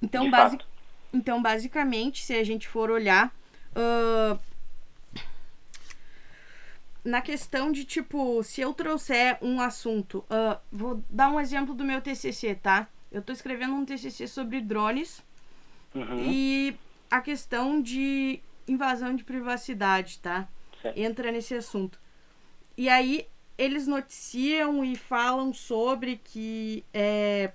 Então, 0.00 0.30
basic... 0.30 0.64
então, 1.12 1.42
basicamente, 1.42 2.24
se 2.24 2.34
a 2.34 2.44
gente 2.44 2.66
for 2.66 2.90
olhar 2.90 3.34
uh... 3.76 4.38
na 7.04 7.20
questão 7.20 7.70
de 7.70 7.84
tipo, 7.84 8.42
se 8.42 8.60
eu 8.60 8.72
trouxer 8.72 9.36
um 9.42 9.60
assunto, 9.60 10.24
uh... 10.30 10.58
vou 10.72 11.04
dar 11.10 11.28
um 11.30 11.38
exemplo 11.38 11.74
do 11.74 11.84
meu 11.84 12.00
TCC, 12.00 12.54
tá? 12.54 12.88
Eu 13.10 13.20
estou 13.20 13.32
escrevendo 13.32 13.74
um 13.74 13.84
TCC 13.84 14.26
sobre 14.26 14.60
drones 14.60 15.22
uhum. 15.94 16.20
e 16.20 16.76
a 17.10 17.20
questão 17.20 17.80
de 17.80 18.40
invasão 18.66 19.14
de 19.16 19.24
privacidade, 19.24 20.18
tá? 20.18 20.46
Certo. 20.82 20.98
Entra 20.98 21.32
nesse 21.32 21.54
assunto. 21.54 21.98
E 22.76 22.88
aí 22.88 23.26
eles 23.56 23.86
noticiam 23.86 24.84
e 24.84 24.94
falam 24.94 25.52
sobre 25.52 26.20
que 26.22 26.84
é 26.94 27.50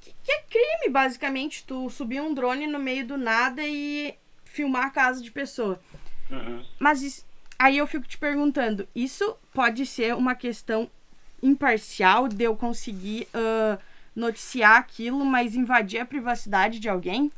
que, 0.00 0.14
que 0.22 0.32
é 0.32 0.42
crime 0.42 0.90
basicamente 0.90 1.64
tu 1.64 1.90
subir 1.90 2.22
um 2.22 2.32
drone 2.32 2.66
no 2.66 2.78
meio 2.78 3.06
do 3.06 3.18
nada 3.18 3.62
e 3.66 4.14
filmar 4.44 4.86
a 4.86 4.90
casa 4.90 5.22
de 5.22 5.30
pessoa. 5.30 5.78
Uhum. 6.30 6.64
Mas 6.78 7.02
isso, 7.02 7.26
aí 7.58 7.76
eu 7.76 7.86
fico 7.86 8.06
te 8.06 8.16
perguntando, 8.16 8.88
isso 8.94 9.36
pode 9.52 9.84
ser 9.84 10.14
uma 10.14 10.34
questão 10.34 10.90
imparcial 11.42 12.28
de 12.28 12.44
eu 12.44 12.56
conseguir 12.56 13.28
uh, 13.34 13.78
noticiar 14.14 14.78
aquilo, 14.78 15.24
mas 15.24 15.54
invadir 15.54 16.00
a 16.00 16.06
privacidade 16.06 16.78
de 16.78 16.88
alguém? 16.88 17.30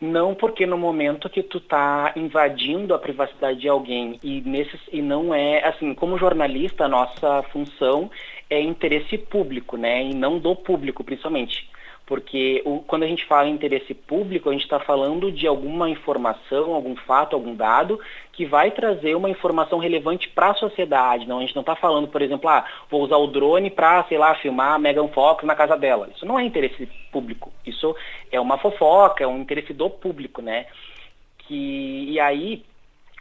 Não, 0.00 0.32
porque 0.32 0.64
no 0.64 0.78
momento 0.78 1.28
que 1.28 1.42
tu 1.42 1.58
tá 1.58 2.12
invadindo 2.14 2.94
a 2.94 2.98
privacidade 2.98 3.60
de 3.60 3.68
alguém 3.68 4.20
e 4.22 4.40
nesses 4.42 4.80
e 4.92 5.02
não 5.02 5.34
é 5.34 5.66
assim, 5.66 5.92
como 5.92 6.16
jornalista, 6.16 6.84
a 6.84 6.88
nossa 6.88 7.42
função 7.50 8.08
é 8.48 8.60
interesse 8.60 9.18
público, 9.18 9.76
né? 9.76 10.04
E 10.04 10.14
não 10.14 10.38
do 10.38 10.54
público, 10.54 11.02
principalmente. 11.02 11.68
Porque 12.08 12.62
o, 12.64 12.80
quando 12.80 13.02
a 13.02 13.06
gente 13.06 13.26
fala 13.26 13.50
em 13.50 13.52
interesse 13.52 13.92
público, 13.92 14.48
a 14.48 14.52
gente 14.52 14.62
está 14.62 14.80
falando 14.80 15.30
de 15.30 15.46
alguma 15.46 15.90
informação, 15.90 16.72
algum 16.72 16.96
fato, 16.96 17.36
algum 17.36 17.54
dado 17.54 18.00
que 18.32 18.46
vai 18.46 18.70
trazer 18.70 19.14
uma 19.14 19.28
informação 19.28 19.78
relevante 19.78 20.26
para 20.26 20.52
a 20.52 20.54
sociedade. 20.54 21.28
Não, 21.28 21.36
a 21.36 21.40
gente 21.42 21.54
não 21.54 21.60
está 21.60 21.76
falando, 21.76 22.08
por 22.08 22.22
exemplo, 22.22 22.48
ah, 22.48 22.64
vou 22.90 23.02
usar 23.02 23.18
o 23.18 23.26
drone 23.26 23.68
para, 23.68 24.02
sei 24.04 24.16
lá, 24.16 24.34
filmar 24.36 24.72
a 24.72 24.78
Megan 24.78 25.08
Fox 25.08 25.44
na 25.44 25.54
casa 25.54 25.76
dela. 25.76 26.08
Isso 26.16 26.24
não 26.24 26.38
é 26.38 26.44
interesse 26.44 26.88
público. 27.12 27.52
Isso 27.66 27.94
é 28.32 28.40
uma 28.40 28.56
fofoca, 28.56 29.22
é 29.22 29.26
um 29.26 29.40
interesse 29.40 29.74
do 29.74 29.90
público, 29.90 30.40
né? 30.40 30.64
Que, 31.40 32.06
e 32.08 32.18
aí, 32.18 32.64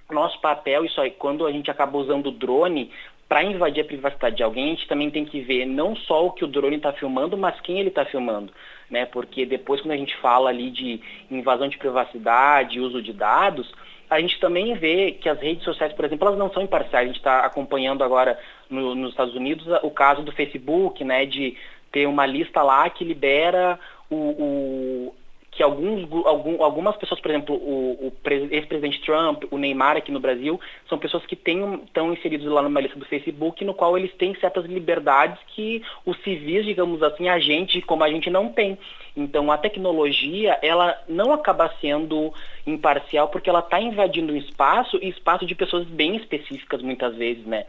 nosso 0.09 0.39
papel, 0.39 0.85
isso 0.85 1.01
aí, 1.01 1.11
quando 1.11 1.45
a 1.45 1.51
gente 1.51 1.69
acaba 1.69 1.97
usando 1.97 2.27
o 2.27 2.31
drone 2.31 2.89
para 3.27 3.43
invadir 3.43 3.81
a 3.81 3.85
privacidade 3.85 4.37
de 4.37 4.43
alguém, 4.43 4.65
a 4.65 4.69
gente 4.69 4.87
também 4.87 5.11
tem 5.11 5.25
que 5.25 5.41
ver 5.41 5.65
não 5.65 5.95
só 5.95 6.25
o 6.27 6.31
que 6.31 6.45
o 6.45 6.47
drone 6.47 6.77
está 6.77 6.93
filmando, 6.93 7.37
mas 7.37 7.59
quem 7.61 7.79
ele 7.79 7.89
está 7.89 8.05
filmando, 8.05 8.51
né? 8.89 9.05
Porque 9.05 9.45
depois 9.45 9.81
quando 9.81 9.91
a 9.91 9.97
gente 9.97 10.15
fala 10.17 10.49
ali 10.49 10.71
de 10.71 11.01
invasão 11.29 11.67
de 11.67 11.77
privacidade, 11.77 12.79
uso 12.79 13.01
de 13.01 13.11
dados, 13.11 13.69
a 14.09 14.21
gente 14.21 14.39
também 14.39 14.73
vê 14.75 15.11
que 15.11 15.27
as 15.27 15.39
redes 15.39 15.65
sociais, 15.65 15.91
por 15.91 16.05
exemplo, 16.05 16.27
elas 16.27 16.39
não 16.39 16.51
são 16.51 16.63
imparciais. 16.63 17.03
A 17.03 17.07
gente 17.07 17.17
está 17.17 17.39
acompanhando 17.41 18.03
agora 18.03 18.39
no, 18.69 18.95
nos 18.95 19.11
Estados 19.11 19.35
Unidos 19.35 19.67
o 19.83 19.91
caso 19.91 20.23
do 20.23 20.31
Facebook, 20.31 21.03
né? 21.03 21.25
De 21.25 21.57
ter 21.91 22.07
uma 22.07 22.25
lista 22.25 22.63
lá 22.63 22.89
que 22.89 23.03
libera 23.03 23.77
o, 24.09 24.15
o 24.15 25.15
que 25.57 25.63
alguns, 25.63 26.07
algum, 26.23 26.63
algumas 26.63 26.95
pessoas, 26.97 27.19
por 27.19 27.31
exemplo, 27.31 27.55
o, 27.55 28.07
o 28.07 28.29
ex-presidente 28.51 29.01
Trump, 29.01 29.45
o 29.49 29.57
Neymar 29.57 29.97
aqui 29.97 30.11
no 30.11 30.19
Brasil, 30.19 30.61
são 30.87 30.99
pessoas 30.99 31.25
que 31.25 31.33
estão 31.33 32.13
inseridos 32.13 32.45
lá 32.45 32.61
numa 32.61 32.79
lista 32.79 32.99
do 32.99 33.05
Facebook, 33.05 33.65
no 33.65 33.73
qual 33.73 33.97
eles 33.97 34.13
têm 34.13 34.35
certas 34.35 34.65
liberdades 34.65 35.39
que 35.47 35.81
os 36.05 36.15
civis, 36.19 36.63
digamos 36.63 37.01
assim, 37.01 37.27
a 37.27 37.39
gente, 37.39 37.81
como 37.81 38.03
a 38.03 38.09
gente, 38.09 38.29
não 38.29 38.49
tem. 38.49 38.77
Então, 39.15 39.51
a 39.51 39.57
tecnologia, 39.57 40.59
ela 40.61 40.95
não 41.09 41.33
acaba 41.33 41.73
sendo 41.81 42.31
imparcial 42.67 43.27
porque 43.29 43.49
ela 43.49 43.59
está 43.59 43.81
invadindo 43.81 44.31
um 44.31 44.37
espaço 44.37 44.99
e 45.01 45.09
espaço 45.09 45.43
de 45.43 45.55
pessoas 45.55 45.85
bem 45.85 46.17
específicas, 46.17 46.83
muitas 46.83 47.15
vezes, 47.15 47.43
né? 47.47 47.65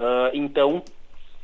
Uh, 0.00 0.30
então, 0.32 0.82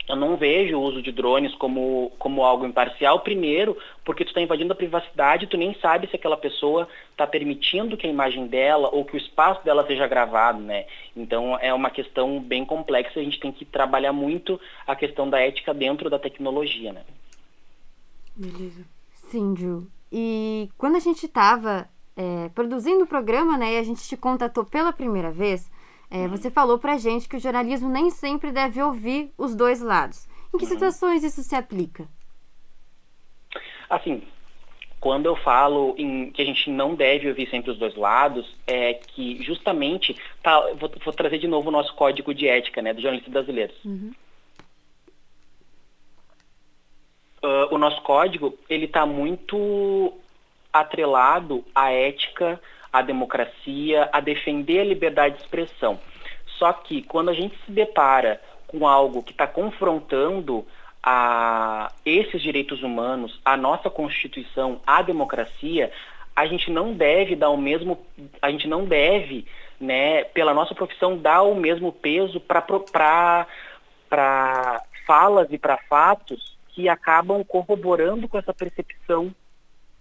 eu 0.09 0.16
não 0.16 0.37
vejo 0.37 0.76
o 0.76 0.82
uso 0.82 1.00
de 1.00 1.12
drones 1.12 1.54
como, 1.54 2.12
como 2.18 2.42
algo 2.42 2.66
imparcial, 2.66 3.21
primeiro, 3.21 3.76
porque 4.04 4.25
tu 4.25 4.28
está 4.28 4.40
invadindo 4.40 4.73
a 4.73 4.76
privacidade, 4.76 5.47
tu 5.47 5.56
nem 5.56 5.75
sabe 5.80 6.09
se 6.09 6.16
aquela 6.16 6.37
pessoa 6.37 6.88
está 7.11 7.26
permitindo 7.26 7.97
que 7.97 8.06
a 8.06 8.11
imagem 8.11 8.47
dela 8.47 8.88
ou 8.92 9.04
que 9.04 9.14
o 9.14 9.18
espaço 9.18 9.64
dela 9.64 9.87
seja 9.87 10.06
gravado, 10.06 10.61
né? 10.61 10.87
Então 11.16 11.56
é 11.61 11.73
uma 11.73 11.90
questão 11.90 12.40
bem 12.40 12.64
complexa, 12.64 13.21
a 13.21 13.23
gente 13.23 13.38
tem 13.38 13.52
que 13.52 13.64
trabalhar 13.64 14.12
muito 14.12 14.61
a 14.87 14.97
questão 14.97 15.30
da 15.30 15.40
ética 15.40 15.73
dentro 15.73 16.11
da 16.11 16.18
tecnologia, 16.18 16.92
né? 16.92 17.02
Beleza. 18.37 18.85
Sim, 19.14 19.54
Ju. 19.56 19.87
E 20.11 20.68
quando 20.76 20.97
a 20.97 21.00
gente 21.00 21.25
estava 21.25 21.88
é, 22.16 22.50
produzindo 22.50 23.04
o 23.04 23.06
programa, 23.06 23.56
né, 23.56 23.75
e 23.75 23.78
a 23.78 23.82
gente 23.82 24.02
te 24.02 24.16
contatou 24.16 24.64
pela 24.64 24.92
primeira 24.92 25.30
vez, 25.30 25.71
é, 26.12 26.28
você 26.28 26.50
falou 26.50 26.78
pra 26.78 26.99
gente 26.99 27.26
que 27.26 27.37
o 27.37 27.40
jornalismo 27.40 27.88
nem 27.88 28.11
sempre 28.11 28.52
deve 28.52 28.83
ouvir 28.83 29.33
os 29.38 29.54
dois 29.54 29.81
lados. 29.81 30.28
Em 30.52 30.59
que 30.59 30.64
uhum. 30.64 30.71
situações 30.71 31.25
isso 31.25 31.42
se 31.42 31.57
aplica? 31.57 32.07
Assim, 33.88 34.23
quando 35.00 35.25
eu 35.25 35.35
falo 35.37 35.95
em 35.97 36.31
que 36.31 36.42
a 36.42 36.45
gente 36.45 36.71
não 36.71 36.95
deve 36.95 37.31
ouvir 37.31 37.49
sempre 37.49 37.71
os 37.71 37.78
dois 37.78 37.97
lados, 37.97 38.47
é 38.66 38.92
que 38.92 39.42
justamente, 39.42 40.14
tá, 40.42 40.61
vou, 40.75 40.92
vou 41.02 41.14
trazer 41.14 41.38
de 41.38 41.49
novo 41.49 41.69
o 41.69 41.73
nosso 41.73 41.95
código 41.95 42.35
de 42.35 42.47
ética, 42.47 42.83
né, 42.83 42.92
dos 42.92 43.02
jornalistas 43.02 43.33
brasileiros. 43.33 43.76
Uhum. 43.83 44.12
Uh, 47.42 47.75
o 47.75 47.78
nosso 47.78 48.02
código, 48.02 48.57
ele 48.69 48.85
está 48.85 49.07
muito 49.07 50.12
atrelado 50.71 51.64
à 51.75 51.90
ética 51.90 52.61
a 52.92 53.00
democracia, 53.02 54.08
a 54.12 54.20
defender 54.20 54.80
a 54.80 54.84
liberdade 54.84 55.37
de 55.37 55.42
expressão. 55.42 55.99
Só 56.58 56.72
que 56.72 57.02
quando 57.02 57.30
a 57.30 57.34
gente 57.34 57.56
se 57.64 57.72
depara 57.72 58.40
com 58.66 58.87
algo 58.87 59.22
que 59.22 59.32
está 59.32 59.46
confrontando 59.46 60.64
a 61.02 61.90
esses 62.04 62.40
direitos 62.40 62.82
humanos, 62.82 63.40
a 63.44 63.56
nossa 63.56 63.90
Constituição, 63.90 64.80
a 64.87 65.02
democracia, 65.02 65.90
a 66.34 66.46
gente 66.46 66.70
não 66.70 66.92
deve 66.92 67.34
dar 67.34 67.50
o 67.50 67.56
mesmo, 67.56 68.06
a 68.40 68.50
gente 68.50 68.68
não 68.68 68.84
deve, 68.84 69.46
né, 69.80 70.25
pela 70.25 70.54
nossa 70.54 70.75
profissão, 70.75 71.18
dar 71.18 71.42
o 71.42 71.54
mesmo 71.54 71.92
peso 71.92 72.40
para 72.40 73.46
falas 75.06 75.49
e 75.50 75.58
para 75.58 75.76
fatos 75.88 76.56
que 76.68 76.88
acabam 76.88 77.44
corroborando 77.44 78.28
com 78.28 78.38
essa 78.38 78.54
percepção 78.54 79.34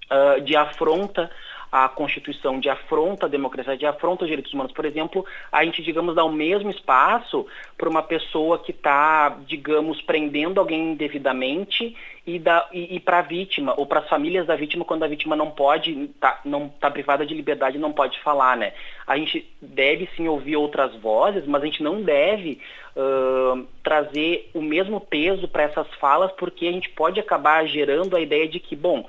uh, 0.09 0.41
de 0.41 0.55
afronta 0.55 1.29
a 1.71 1.87
Constituição, 1.87 2.59
de 2.59 2.69
afronta 2.69 3.27
à 3.27 3.29
democracia, 3.29 3.77
de 3.77 3.85
afronta 3.85 4.23
aos 4.23 4.29
direitos 4.29 4.53
humanos. 4.53 4.73
Por 4.73 4.83
exemplo, 4.83 5.25
a 5.51 5.63
gente, 5.63 5.81
digamos, 5.81 6.15
dá 6.15 6.25
o 6.25 6.31
mesmo 6.31 6.69
espaço 6.69 7.47
para 7.77 7.87
uma 7.87 8.03
pessoa 8.03 8.59
que 8.59 8.71
está, 8.71 9.37
digamos, 9.47 10.01
prendendo 10.01 10.59
alguém 10.59 10.91
indevidamente 10.91 11.95
e, 12.27 12.41
e, 12.71 12.95
e 12.95 12.99
para 12.99 13.19
a 13.19 13.21
vítima, 13.21 13.73
ou 13.77 13.85
para 13.85 14.01
as 14.01 14.09
famílias 14.09 14.45
da 14.45 14.55
vítima, 14.55 14.83
quando 14.83 15.03
a 15.03 15.07
vítima 15.07 15.35
não 15.35 15.49
pode, 15.49 16.07
tá, 16.19 16.41
não 16.43 16.65
está 16.65 16.91
privada 16.91 17.25
de 17.25 17.33
liberdade 17.33 17.77
não 17.77 17.93
pode 17.93 18.19
falar, 18.19 18.57
né? 18.57 18.73
A 19.07 19.17
gente 19.17 19.47
deve 19.61 20.09
sim 20.15 20.27
ouvir 20.27 20.55
outras 20.55 20.93
vozes, 20.97 21.45
mas 21.45 21.63
a 21.63 21.65
gente 21.65 21.81
não 21.81 22.01
deve 22.01 22.59
uh, 22.95 23.65
trazer 23.83 24.49
o 24.53 24.61
mesmo 24.61 24.99
peso 24.99 25.47
para 25.47 25.63
essas 25.63 25.87
falas, 25.95 26.31
porque 26.33 26.67
a 26.67 26.71
gente 26.71 26.89
pode 26.89 27.19
acabar 27.19 27.65
gerando 27.65 28.15
a 28.15 28.21
ideia 28.21 28.47
de 28.47 28.59
que, 28.59 28.75
bom, 28.75 29.05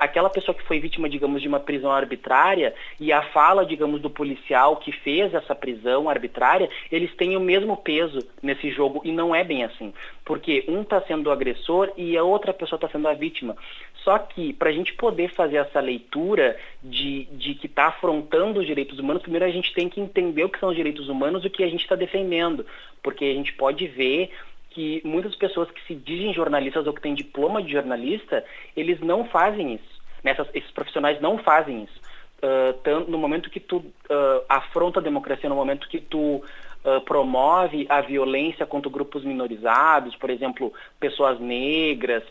aquela 0.00 0.30
pessoa 0.30 0.54
que 0.54 0.64
foi 0.64 0.78
vítima, 0.78 1.08
digamos, 1.08 1.40
de 1.40 1.48
uma 1.48 1.60
prisão 1.60 1.90
arbitrária 1.90 2.74
e 2.98 3.12
a 3.12 3.22
fala, 3.22 3.64
digamos, 3.64 4.00
do 4.00 4.10
policial 4.10 4.76
que 4.76 4.92
fez 4.92 5.32
essa 5.34 5.54
prisão 5.54 6.08
arbitrária, 6.08 6.68
eles 6.90 7.14
têm 7.14 7.36
o 7.36 7.40
mesmo 7.40 7.76
peso 7.76 8.18
nesse 8.42 8.70
jogo 8.70 9.00
e 9.04 9.12
não 9.12 9.34
é 9.34 9.44
bem 9.44 9.64
assim. 9.64 9.92
Porque 10.24 10.64
um 10.68 10.82
está 10.82 11.00
sendo 11.02 11.28
o 11.28 11.32
agressor 11.32 11.92
e 11.96 12.16
a 12.16 12.22
outra 12.22 12.52
pessoa 12.52 12.76
está 12.76 12.88
sendo 12.88 13.08
a 13.08 13.14
vítima. 13.14 13.56
Só 14.02 14.18
que 14.18 14.52
para 14.52 14.68
a 14.68 14.72
gente 14.72 14.92
poder 14.94 15.30
fazer 15.30 15.56
essa 15.56 15.80
leitura 15.80 16.56
de, 16.82 17.24
de 17.32 17.54
que 17.54 17.66
está 17.66 17.86
afrontando 17.86 18.60
os 18.60 18.66
direitos 18.66 18.98
humanos, 18.98 19.22
primeiro 19.22 19.46
a 19.46 19.50
gente 19.50 19.72
tem 19.72 19.88
que 19.88 20.00
entender 20.00 20.44
o 20.44 20.48
que 20.48 20.60
são 20.60 20.68
os 20.68 20.76
direitos 20.76 21.08
humanos 21.08 21.42
e 21.42 21.46
o 21.46 21.50
que 21.50 21.64
a 21.64 21.68
gente 21.68 21.82
está 21.82 21.96
defendendo. 21.96 22.66
Porque 23.02 23.24
a 23.24 23.34
gente 23.34 23.52
pode 23.54 23.86
ver 23.86 24.30
que 24.74 25.00
muitas 25.04 25.34
pessoas 25.36 25.70
que 25.70 25.80
se 25.86 25.94
dizem 25.94 26.34
jornalistas 26.34 26.86
ou 26.86 26.92
que 26.92 27.00
têm 27.00 27.14
diploma 27.14 27.62
de 27.62 27.72
jornalista, 27.72 28.44
eles 28.76 29.00
não 29.00 29.24
fazem 29.24 29.74
isso. 29.74 30.02
Nessas, 30.22 30.48
esses 30.52 30.70
profissionais 30.72 31.20
não 31.20 31.38
fazem 31.38 31.84
isso. 31.84 32.00
Uh, 32.42 33.10
no 33.10 33.16
momento 33.16 33.48
que 33.48 33.60
tu 33.60 33.76
uh, 33.76 34.44
afronta 34.48 34.98
a 34.98 35.02
democracia, 35.02 35.48
no 35.48 35.54
momento 35.54 35.88
que 35.88 36.00
tu 36.00 36.42
uh, 36.84 37.00
promove 37.04 37.86
a 37.88 38.00
violência 38.00 38.66
contra 38.66 38.90
grupos 38.90 39.24
minorizados, 39.24 40.16
por 40.16 40.28
exemplo, 40.28 40.72
pessoas 40.98 41.38
negras, 41.38 42.22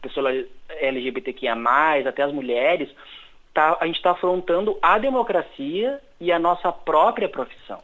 pessoas 0.00 0.46
LGBTQIA+, 0.80 1.56
até 2.06 2.22
as 2.22 2.32
mulheres, 2.32 2.88
tá, 3.52 3.78
a 3.80 3.86
gente 3.86 3.96
está 3.96 4.12
afrontando 4.12 4.78
a 4.80 4.98
democracia 4.98 6.00
e 6.20 6.30
a 6.30 6.38
nossa 6.38 6.70
própria 6.70 7.28
profissão. 7.28 7.80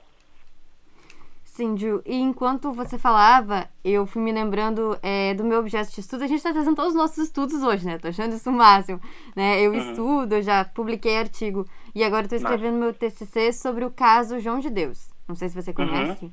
Sim, 1.59 1.77
Ju. 1.77 2.01
E 2.07 2.15
enquanto 2.15 2.73
você 2.73 2.97
falava, 2.97 3.69
eu 3.85 4.07
fui 4.07 4.23
me 4.23 4.31
lembrando 4.31 4.97
é, 5.03 5.35
do 5.35 5.43
meu 5.43 5.59
objeto 5.59 5.93
de 5.93 5.99
estudo. 5.99 6.23
A 6.23 6.29
gente 6.29 6.37
está 6.37 6.53
trazendo 6.53 6.77
todos 6.77 6.93
os 6.93 6.97
nossos 6.97 7.19
estudos 7.19 7.65
hoje, 7.65 7.85
né? 7.85 7.99
Tô 7.99 8.07
achando 8.07 8.33
isso 8.33 8.49
o 8.49 8.53
máximo. 8.53 9.01
Né? 9.35 9.61
Eu 9.61 9.73
uhum. 9.73 9.79
estudo, 9.79 10.35
eu 10.37 10.43
já 10.43 10.65
publiquei 10.65 11.19
artigo. 11.19 11.67
E 11.97 12.05
agora 12.05 12.27
estou 12.27 12.39
escrevendo 12.39 12.79
meu 12.79 12.95
TCC 12.95 13.53
sobre 13.53 13.85
o 13.85 13.91
caso 13.91 14.39
João 14.39 14.61
de 14.61 14.71
Deus. 14.71 15.09
Não 15.29 15.37
sei 15.37 15.49
se 15.49 15.55
você 15.55 15.71
uhum. 15.71 15.77
conhece. 15.77 16.25
Uhum. 16.25 16.33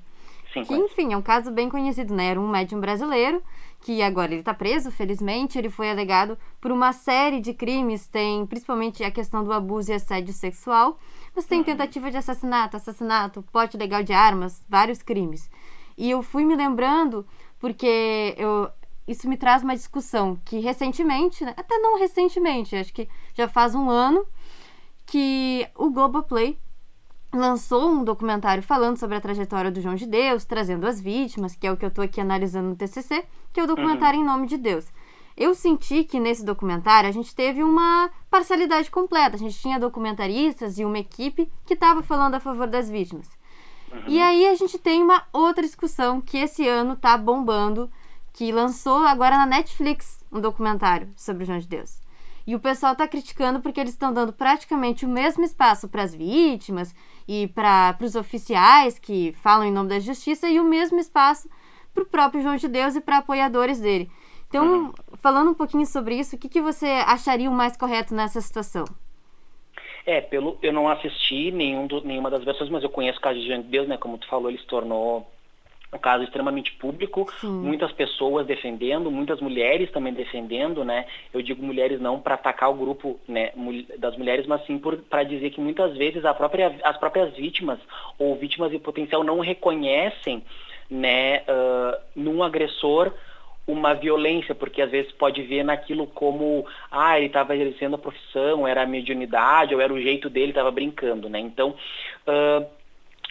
Sim, 0.53 0.63
que, 0.63 0.73
enfim, 0.73 1.11
é 1.11 1.17
um 1.17 1.21
caso 1.21 1.51
bem 1.51 1.69
conhecido, 1.69 2.15
né? 2.15 2.27
Era 2.27 2.39
um 2.39 2.47
médium 2.47 2.79
brasileiro 2.79 3.43
que 3.81 4.01
agora 4.01 4.31
ele 4.31 4.39
está 4.39 4.53
preso, 4.53 4.89
felizmente. 4.89 5.57
Ele 5.57 5.69
foi 5.69 5.89
alegado 5.91 6.37
por 6.61 6.71
uma 6.71 6.93
série 6.93 7.41
de 7.41 7.53
crimes, 7.53 8.07
tem 8.07 8.45
principalmente 8.45 9.03
a 9.03 9.11
questão 9.11 9.43
do 9.43 9.51
abuso 9.51 9.91
e 9.91 9.93
assédio 9.93 10.33
sexual. 10.33 10.97
Mas 11.35 11.45
tem 11.45 11.61
tentativa 11.61 12.09
de 12.09 12.17
assassinato, 12.17 12.77
assassinato, 12.77 13.43
porte 13.51 13.75
legal 13.75 14.01
de 14.01 14.13
armas, 14.13 14.63
vários 14.69 15.03
crimes. 15.03 15.49
E 15.97 16.09
eu 16.09 16.23
fui 16.23 16.45
me 16.45 16.55
lembrando 16.55 17.25
porque 17.59 18.33
eu, 18.37 18.69
isso 19.05 19.27
me 19.27 19.35
traz 19.35 19.61
uma 19.61 19.75
discussão 19.75 20.39
que 20.45 20.59
recentemente, 20.59 21.43
né, 21.43 21.53
até 21.57 21.77
não 21.77 21.99
recentemente, 21.99 22.75
acho 22.75 22.93
que 22.93 23.09
já 23.33 23.47
faz 23.47 23.75
um 23.75 23.89
ano, 23.89 24.25
que 25.05 25.67
o 25.75 25.89
Globoplay 25.89 26.57
lançou 27.33 27.89
um 27.89 28.03
documentário 28.03 28.63
falando 28.63 28.97
sobre 28.97 29.17
a 29.17 29.21
trajetória 29.21 29.71
do 29.71 29.81
João 29.81 29.95
de 29.95 30.05
Deus, 30.05 30.45
trazendo 30.45 30.87
as 30.87 30.99
vítimas, 31.01 31.55
que 31.55 31.67
é 31.67 31.71
o 31.71 31.77
que 31.77 31.85
eu 31.85 31.89
estou 31.89 32.03
aqui 32.03 32.21
analisando 32.21 32.69
no 32.69 32.75
TCC, 32.75 33.25
que 33.51 33.59
é 33.59 33.63
o 33.63 33.67
documentário 33.67 34.19
uhum. 34.19 34.25
Em 34.25 34.27
Nome 34.27 34.47
de 34.47 34.57
Deus. 34.57 34.85
Eu 35.37 35.53
senti 35.53 36.05
que 36.05 36.19
nesse 36.19 36.45
documentário 36.45 37.09
a 37.09 37.11
gente 37.11 37.35
teve 37.35 37.61
uma 37.61 38.09
parcialidade 38.29 38.89
completa. 38.89 39.35
A 39.35 39.39
gente 39.39 39.59
tinha 39.59 39.79
documentaristas 39.79 40.77
e 40.77 40.85
uma 40.85 40.99
equipe 40.99 41.51
que 41.65 41.73
estava 41.73 42.01
falando 42.01 42.35
a 42.35 42.39
favor 42.39 42.67
das 42.67 42.89
vítimas. 42.89 43.27
Uhum. 43.91 44.03
E 44.07 44.21
aí 44.21 44.47
a 44.47 44.55
gente 44.55 44.77
tem 44.77 45.03
uma 45.03 45.23
outra 45.33 45.63
discussão 45.63 46.21
que 46.21 46.37
esse 46.37 46.65
ano 46.65 46.93
está 46.93 47.17
bombando, 47.17 47.91
que 48.31 48.51
lançou 48.51 48.99
agora 48.99 49.37
na 49.37 49.45
Netflix 49.45 50.23
um 50.31 50.39
documentário 50.39 51.09
sobre 51.17 51.43
o 51.43 51.45
João 51.45 51.59
de 51.59 51.67
Deus. 51.67 52.04
E 52.47 52.55
o 52.55 52.59
pessoal 52.59 52.93
está 52.93 53.07
criticando 53.07 53.59
porque 53.59 53.79
eles 53.79 53.93
estão 53.93 54.13
dando 54.13 54.31
praticamente 54.31 55.05
o 55.05 55.09
mesmo 55.09 55.43
espaço 55.43 55.89
para 55.89 56.03
as 56.03 56.13
vítimas 56.13 56.93
e 57.27 57.47
para 57.47 57.97
os 58.01 58.15
oficiais 58.15 58.99
que 58.99 59.33
falam 59.41 59.65
em 59.65 59.71
nome 59.71 59.89
da 59.89 59.99
justiça 59.99 60.47
e 60.47 60.59
o 60.59 60.63
mesmo 60.63 60.99
espaço 60.99 61.49
para 61.93 62.03
o 62.03 62.05
próprio 62.05 62.41
João 62.41 62.55
de 62.55 62.67
Deus 62.67 62.95
e 62.95 63.01
para 63.01 63.17
apoiadores 63.17 63.79
dele. 63.79 64.09
Então, 64.47 64.85
uhum. 64.85 64.93
falando 65.17 65.51
um 65.51 65.55
pouquinho 65.55 65.85
sobre 65.85 66.15
isso, 66.15 66.35
o 66.35 66.39
que, 66.39 66.47
que 66.47 66.61
você 66.61 66.85
acharia 67.07 67.49
o 67.49 67.53
mais 67.53 67.75
correto 67.75 68.13
nessa 68.13 68.39
situação? 68.41 68.85
É, 70.05 70.21
pelo, 70.21 70.57
eu 70.61 70.71
não 70.71 70.87
assisti 70.87 71.51
nenhum 71.51 71.87
do, 71.87 72.01
nenhuma 72.01 72.29
das 72.29 72.43
versões, 72.43 72.69
mas 72.69 72.83
eu 72.83 72.89
conheço 72.89 73.17
o 73.17 73.21
caso 73.21 73.39
de 73.39 73.47
Jean 73.47 73.61
de 73.61 73.69
Deus, 73.69 73.87
né? 73.87 73.97
Como 73.97 74.19
tu 74.19 74.27
falou, 74.27 74.49
ele 74.49 74.59
se 74.59 74.67
tornou 74.67 75.27
um 75.95 75.99
caso 75.99 76.23
extremamente 76.23 76.71
público, 76.73 77.27
Sim. 77.39 77.47
muitas 77.47 77.91
pessoas 77.91 78.45
defendendo, 78.45 79.09
muitas 79.09 79.39
mulheres 79.39 79.91
também 79.91 80.13
defendendo, 80.13 80.83
né? 80.83 81.05
Eu 81.33 81.41
digo 81.41 81.63
mulheres 81.63 81.99
não 81.99 82.19
para 82.19 82.35
atacar 82.35 82.69
o 82.69 82.75
grupo 82.75 83.19
né, 83.27 83.51
das 83.97 84.17
mulheres, 84.17 84.45
mas 84.45 84.65
sim 84.65 84.79
para 85.09 85.23
dizer 85.23 85.49
que 85.49 85.61
muitas 85.61 85.95
vezes 85.97 86.23
própria, 86.35 86.75
as 86.83 86.97
próprias 86.97 87.33
vítimas 87.35 87.79
ou 88.19 88.35
vítimas 88.35 88.73
em 88.73 88.79
potencial 88.79 89.23
não 89.23 89.39
reconhecem, 89.39 90.43
né, 90.89 91.39
uh, 91.39 91.99
num 92.15 92.43
agressor 92.43 93.11
uma 93.67 93.95
violência, 93.95 94.53
porque 94.53 94.81
às 94.81 94.91
vezes 94.91 95.11
pode 95.13 95.41
ver 95.41 95.63
naquilo 95.63 96.05
como, 96.05 96.65
ah, 96.91 97.17
ele 97.17 97.27
estava 97.27 97.55
exercendo 97.55 97.95
a 97.95 97.99
profissão, 97.99 98.67
era 98.67 98.83
a 98.83 98.87
mediunidade, 98.87 99.73
ou 99.73 99.81
era 99.81 99.91
o 99.91 99.99
jeito 99.99 100.29
dele, 100.29 100.49
estava 100.49 100.69
brincando, 100.69 101.27
né? 101.27 101.39
Então, 101.39 101.75
uh, 102.27 102.65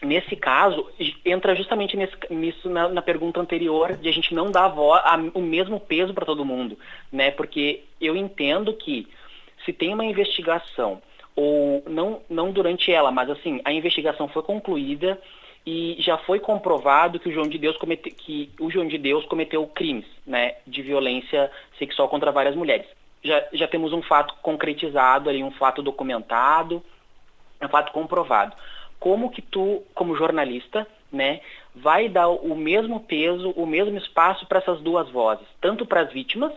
nesse 0.03 0.37
caso, 0.37 0.89
entra 1.25 1.55
justamente 1.55 1.97
nesse, 1.97 2.15
nisso 2.31 2.69
na, 2.69 2.89
na, 2.89 3.03
pergunta 3.03 3.41
anterior, 3.41 3.97
de 3.97 4.09
a 4.09 4.13
gente 4.13 4.35
não 4.35 4.51
dar 4.51 4.67
a, 4.67 5.17
o 5.35 5.41
mesmo 5.41 5.79
peso 5.81 6.13
para 6.13 6.27
todo 6.27 6.45
mundo, 6.45 6.79
né? 7.13 7.31
Porque 7.31 7.85
eu 8.01 8.17
entendo 8.17 8.73
que 8.75 9.09
se 9.65 9.73
tem 9.73 9.95
uma 9.95 10.05
investigação, 10.05 11.01
ou 11.35 11.83
não, 11.87 12.21
não 12.29 12.53
durante 12.53 12.93
ela, 12.93 13.11
mas 13.11 13.31
assim, 13.31 13.61
a 13.65 13.73
investigação 13.73 14.29
foi 14.29 14.43
concluída, 14.43 15.19
e 15.67 15.97
já 15.99 16.19
foi 16.19 16.39
comprovado 16.39 17.19
que 17.19 17.29
o 17.29 17.33
João 17.33 17.49
de 17.49 17.57
Deus 17.57 17.77
comete, 17.79 18.11
que 18.11 18.51
o 18.61 18.71
João 18.71 18.87
de 18.87 18.99
Deus 18.99 19.25
cometeu 19.25 19.67
crimes, 19.67 20.07
né, 20.27 20.57
de 20.67 20.83
violência 20.83 21.51
sexual 21.79 22.09
contra 22.09 22.31
várias 22.31 22.55
mulheres. 22.55 22.87
Já, 23.23 23.43
já 23.55 23.67
temos 23.67 23.93
um 23.93 24.03
fato 24.03 24.35
concretizado 24.43 25.31
ali, 25.31 25.43
um 25.43 25.51
fato 25.51 25.83
documentado, 25.83 26.83
um 27.63 27.69
fato 27.69 27.93
comprovado. 27.93 28.55
Como 29.05 29.29
que 29.29 29.43
tu, 29.43 29.83
como 29.95 30.17
jornalista, 30.17 30.87
né, 31.13 31.43
vai 31.75 32.09
dar 32.09 32.29
o 32.31 32.57
mesmo 32.57 33.01
peso, 33.01 33.51
o 33.51 33.67
mesmo 33.67 33.99
espaço 33.99 34.47
para 34.47 34.61
essas 34.61 34.81
duas 34.81 35.11
vozes, 35.11 35.47
tanto 35.61 35.85
para 35.85 36.01
as 36.01 36.11
vítimas, 36.11 36.53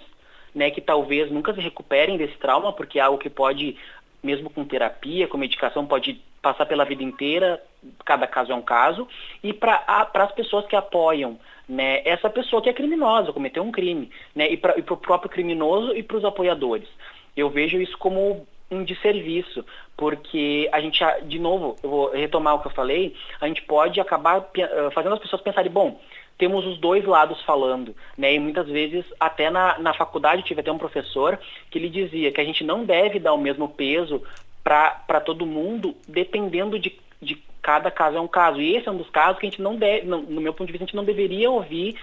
né, 0.56 0.72
que 0.72 0.80
talvez 0.80 1.30
nunca 1.30 1.54
se 1.54 1.60
recuperem 1.60 2.16
desse 2.16 2.38
trauma, 2.38 2.72
porque 2.72 3.00
é 3.00 3.02
algo 3.02 3.18
que 3.18 3.30
pode 3.30 3.76
mesmo 4.24 4.50
com 4.50 4.64
terapia, 4.64 5.28
com 5.28 5.38
medicação, 5.38 5.86
pode 5.86 6.22
passar 6.42 6.66
pela 6.66 6.86
vida 6.86 7.04
inteira, 7.04 7.62
cada 8.06 8.26
caso 8.26 8.54
é 8.54 8.56
um 8.56 8.62
caso, 8.62 9.06
e 9.44 9.52
para 9.52 9.84
as 10.14 10.32
pessoas 10.32 10.66
que 10.68 10.76
apoiam 10.78 11.38
né, 11.68 12.02
essa 12.06 12.30
pessoa 12.30 12.62
que 12.62 12.70
é 12.70 12.74
criminosa, 12.74 13.34
cometeu 13.34 13.62
um 13.62 13.74
crime, 13.74 14.10
né, 14.34 14.50
e 14.50 14.56
para 14.56 14.74
o 14.80 14.96
próprio 14.96 15.30
criminoso 15.30 15.94
e 15.94 16.02
para 16.02 16.16
os 16.16 16.24
apoiadores. 16.24 16.88
Eu 17.36 17.50
vejo 17.50 17.78
isso 17.82 17.98
como 17.98 18.48
um 18.70 18.84
desserviço, 18.84 19.66
porque 19.96 20.70
a 20.72 20.80
gente, 20.82 21.00
de 21.26 21.40
novo, 21.40 21.76
eu 21.82 21.90
vou 21.90 22.12
retomar 22.12 22.56
o 22.56 22.60
que 22.60 22.68
eu 22.68 22.72
falei, 22.72 23.16
a 23.40 23.48
gente 23.48 23.62
pode 23.64 24.00
acabar 24.00 24.50
eh, 24.58 24.90
fazendo 24.94 25.16
as 25.16 25.22
pessoas 25.22 25.42
pensarem, 25.42 25.72
bom, 25.72 26.00
temos 26.38 26.66
os 26.66 26.78
dois 26.78 27.04
lados 27.06 27.42
falando, 27.44 27.96
né? 28.18 28.34
E 28.34 28.40
muitas 28.40 28.68
vezes, 28.68 29.06
até 29.20 29.50
na, 29.50 29.80
na 29.80 29.94
faculdade, 29.94 30.44
tive 30.44 30.62
até 30.62 30.72
um 30.72 30.78
professor 30.78 31.40
que 31.72 31.80
ele 31.80 31.90
dizia 31.90 32.32
que 32.32 32.40
a 32.40 32.44
gente 32.44 32.64
não 32.64 32.86
deve 32.86 33.20
dar 33.20 33.34
o 33.34 33.38
mesmo 33.38 33.70
peso 33.70 34.22
para 34.64 35.22
todo 35.22 35.46
mundo, 35.46 35.96
dependendo 36.08 36.78
de, 36.78 37.00
de 37.22 37.42
cada 37.62 37.90
caso 37.90 38.18
é 38.18 38.22
um 38.22 38.28
caso. 38.28 38.62
E 38.62 38.76
esse 38.76 38.88
é 38.88 38.92
um 38.92 38.98
dos 38.98 39.10
casos 39.10 39.40
que 39.40 39.48
a 39.48 39.50
gente 39.50 39.62
não 39.62 39.76
deve, 39.76 40.06
no 40.06 40.42
meu 40.42 40.54
ponto 40.54 40.68
de 40.68 40.74
vista, 40.74 40.84
a 40.84 40.88
gente 40.88 40.96
não 40.96 41.06
deveria 41.06 41.50
ouvir 41.50 41.98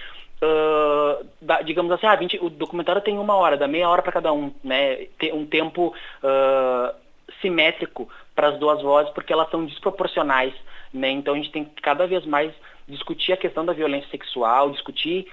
Uh, 0.45 1.25
da, 1.41 1.61
digamos 1.61 1.91
assim, 1.91 2.05
ah, 2.05 2.15
20, 2.15 2.39
o 2.41 2.49
documentário 2.49 3.01
tem 3.01 3.17
uma 3.17 3.35
hora, 3.35 3.57
dá 3.57 3.67
meia 3.67 3.89
hora 3.89 4.01
para 4.01 4.11
cada 4.11 4.31
um, 4.31 4.53
né? 4.63 5.07
Tem 5.17 5.33
um 5.33 5.45
tempo 5.45 5.93
uh, 6.23 6.95
simétrico 7.41 8.07
para 8.35 8.49
as 8.49 8.59
duas 8.59 8.81
vozes, 8.81 9.11
porque 9.13 9.33
elas 9.33 9.49
são 9.49 9.65
desproporcionais, 9.65 10.53
né? 10.93 11.09
Então 11.09 11.33
a 11.33 11.37
gente 11.37 11.51
tem 11.51 11.65
que 11.65 11.81
cada 11.81 12.05
vez 12.05 12.25
mais 12.25 12.53
discutir 12.87 13.33
a 13.33 13.37
questão 13.37 13.65
da 13.65 13.73
violência 13.73 14.09
sexual, 14.09 14.69
discutir 14.69 15.27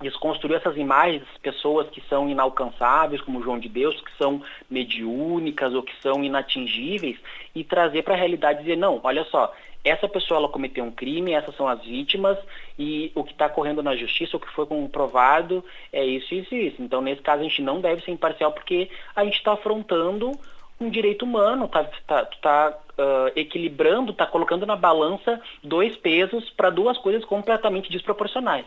desconstruir 0.00 0.56
essas 0.56 0.76
imagens 0.76 1.22
pessoas 1.42 1.88
que 1.90 2.00
são 2.08 2.28
inalcançáveis, 2.28 3.20
como 3.20 3.42
João 3.42 3.58
de 3.58 3.68
Deus, 3.68 4.00
que 4.00 4.16
são 4.16 4.42
mediúnicas 4.70 5.74
ou 5.74 5.82
que 5.82 5.94
são 6.00 6.22
inatingíveis, 6.22 7.18
e 7.54 7.64
trazer 7.64 8.02
para 8.02 8.14
a 8.14 8.16
realidade 8.16 8.60
e 8.60 8.62
dizer, 8.62 8.76
não, 8.76 9.00
olha 9.02 9.24
só, 9.24 9.52
essa 9.84 10.08
pessoa 10.08 10.38
ela 10.38 10.48
cometeu 10.48 10.84
um 10.84 10.90
crime, 10.90 11.32
essas 11.32 11.54
são 11.56 11.66
as 11.66 11.80
vítimas, 11.82 12.38
e 12.78 13.10
o 13.14 13.24
que 13.24 13.32
está 13.32 13.48
correndo 13.48 13.82
na 13.82 13.96
justiça, 13.96 14.36
o 14.36 14.40
que 14.40 14.52
foi 14.52 14.66
comprovado, 14.66 15.64
é 15.92 16.04
isso, 16.04 16.34
isso 16.34 16.54
e 16.54 16.68
isso. 16.68 16.82
Então, 16.82 17.00
nesse 17.00 17.22
caso, 17.22 17.40
a 17.40 17.44
gente 17.44 17.62
não 17.62 17.80
deve 17.80 18.02
ser 18.02 18.10
imparcial, 18.10 18.52
porque 18.52 18.90
a 19.14 19.24
gente 19.24 19.36
está 19.36 19.52
afrontando 19.52 20.32
um 20.80 20.88
direito 20.88 21.24
humano, 21.24 21.64
está 21.64 21.84
tá, 22.06 22.24
tá, 22.40 22.78
uh, 22.98 23.32
equilibrando, 23.34 24.12
está 24.12 24.26
colocando 24.26 24.64
na 24.64 24.76
balança 24.76 25.40
dois 25.62 25.96
pesos 25.96 26.48
para 26.50 26.70
duas 26.70 26.96
coisas 26.98 27.24
completamente 27.24 27.90
desproporcionais. 27.90 28.66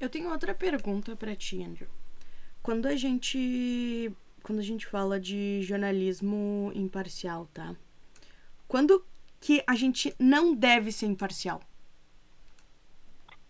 Eu 0.00 0.08
tenho 0.08 0.30
outra 0.30 0.54
pergunta 0.54 1.14
para 1.14 1.36
ti, 1.36 1.62
Andrew. 1.62 1.88
Quando 2.62 2.86
a 2.86 2.96
gente 2.96 4.10
quando 4.42 4.58
a 4.58 4.62
gente 4.62 4.86
fala 4.86 5.20
de 5.20 5.60
jornalismo 5.62 6.72
imparcial, 6.74 7.46
tá? 7.52 7.76
Quando 8.66 9.04
que 9.38 9.62
a 9.66 9.74
gente 9.74 10.14
não 10.18 10.54
deve 10.54 10.90
ser 10.90 11.04
imparcial? 11.04 11.60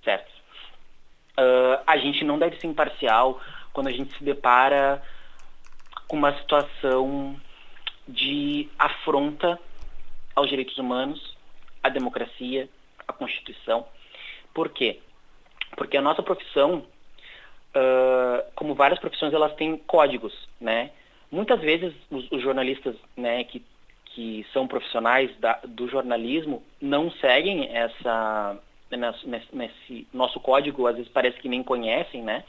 Certo. 0.03 0.29
Uh, 1.39 1.83
a 1.87 1.97
gente 1.99 2.25
não 2.25 2.39
deve 2.39 2.59
ser 2.59 2.67
imparcial 2.67 3.41
quando 3.73 3.87
a 3.87 3.93
gente 3.93 4.17
se 4.19 4.25
depara 4.25 5.01
com 6.09 6.17
uma 6.17 6.37
situação 6.39 7.41
de 8.09 8.69
afronta 8.77 9.57
aos 10.35 10.49
direitos 10.49 10.77
humanos, 10.77 11.37
à 11.81 11.89
democracia, 11.89 12.69
à 13.07 13.13
Constituição. 13.13 13.87
Por 14.53 14.71
quê? 14.71 15.01
Porque 15.77 15.97
a 15.97 16.03
nossa 16.03 16.23
profissão, 16.23 16.85
uh, 17.75 18.51
como 18.55 18.75
várias 18.75 18.99
profissões, 18.99 19.33
elas 19.33 19.55
têm 19.55 19.77
códigos, 19.77 20.35
né? 20.61 20.91
Muitas 21.31 21.61
vezes 21.61 21.95
os, 22.11 22.31
os 22.31 22.43
jornalistas, 22.43 22.97
né, 23.17 23.45
que, 23.45 23.65
que 24.07 24.45
são 24.53 24.67
profissionais 24.67 25.31
da, 25.39 25.61
do 25.65 25.89
jornalismo 25.89 26.63
não 26.81 27.11
seguem 27.13 27.75
essa 27.77 28.59
nesse, 28.91 29.55
nesse, 29.55 30.09
nosso 30.13 30.41
código, 30.41 30.89
às 30.89 30.97
vezes 30.97 31.11
parece 31.13 31.39
que 31.39 31.49
nem 31.49 31.63
conhecem, 31.63 32.23
né? 32.23 32.43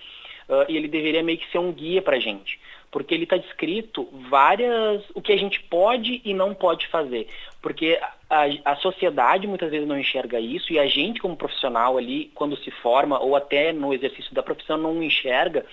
uh, 0.52 0.66
e 0.68 0.76
ele 0.76 0.88
deveria 0.88 1.24
meio 1.24 1.38
que 1.38 1.50
ser 1.50 1.60
um 1.60 1.72
guia 1.72 2.02
para 2.02 2.18
a 2.18 2.20
gente, 2.20 2.60
porque 2.92 3.14
ele 3.14 3.24
está 3.24 3.38
descrito 3.38 4.08
várias 4.30 5.04
o 5.16 5.22
que 5.22 5.32
a 5.32 5.38
gente 5.38 5.62
pode 5.64 6.22
e 6.24 6.34
não 6.34 6.54
pode 6.54 6.88
fazer, 6.88 7.28
porque 7.62 8.00
a, 8.32 8.72
a, 8.72 8.76
sociedade 8.78 9.46
muitas 9.46 9.70
vezes 9.70 9.86
não 9.86 10.00
enxerga 10.00 10.40
isso 10.40 10.72
e 10.72 10.80
a 10.80 10.88
gente 10.88 11.20
como 11.20 11.36
profissional 11.36 11.98
ali 11.98 12.32
quando 12.34 12.56
se 12.56 12.72
forma 12.72 13.20
ou 13.20 13.36
até 13.36 13.74
no 13.74 13.94
exercício 13.94 14.34
da 14.34 14.42
profissão 14.42 14.78
não 14.78 15.04
enxerga 15.04 15.66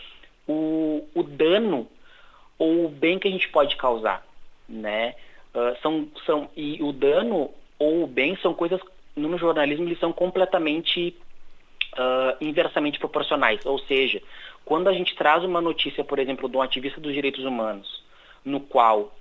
o, 0.47 1.07
o 1.15 1.23
dano 1.23 1.87
ou 2.59 2.87
o 2.87 2.89
bem 2.89 3.17
que 3.17 3.29
a 3.29 3.31
gente 3.31 3.49
pode 3.51 3.77
causar, 3.77 4.27
né? 4.69 5.15
Uh, 5.55 5.81
são, 5.81 6.09
são, 6.27 6.51
e 6.57 6.83
o 6.83 6.93
dano 6.93 7.51
ou 7.79 8.03
o 8.03 8.07
bem 8.09 8.37
são 8.43 8.53
coisas, 8.53 8.81
no 9.15 9.39
jornalismo, 9.39 9.85
eles 9.85 10.01
são 10.01 10.13
completamente 10.13 11.17
uh, 11.95 12.37
inversamente 12.41 12.99
proporcionais. 12.99 13.65
Ou 13.65 13.79
seja, 13.79 14.21
quando 14.65 14.89
a 14.89 14.93
gente 14.93 15.15
traz 15.15 15.45
uma 15.45 15.61
notícia, 15.61 16.03
por 16.03 16.19
exemplo, 16.19 16.49
de 16.49 16.57
um 16.57 16.63
ativista 16.63 17.01
dos 17.01 17.15
direitos 17.15 17.45
humanos, 17.45 18.03
no 18.45 18.59
qual 18.59 19.15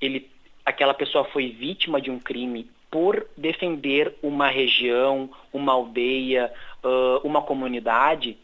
ele, 0.00 0.28
aquela 0.64 0.92
pessoa 0.92 1.24
foi 1.26 1.50
vítima 1.50 2.00
de 2.00 2.10
um 2.10 2.18
crime 2.18 2.68
por 2.90 3.26
defender 3.36 4.16
uma 4.22 4.48
região, 4.48 5.30
uma 5.52 5.72
aldeia, 5.72 6.52
uma 7.22 7.40
comunidade, 7.42 8.36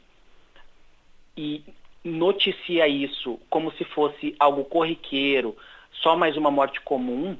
e 1.36 1.62
noticia 2.04 2.86
isso 2.86 3.40
como 3.50 3.72
se 3.72 3.84
fosse 3.84 4.36
algo 4.38 4.64
corriqueiro, 4.64 5.56
só 5.90 6.16
mais 6.16 6.36
uma 6.36 6.50
morte 6.50 6.80
comum, 6.80 7.36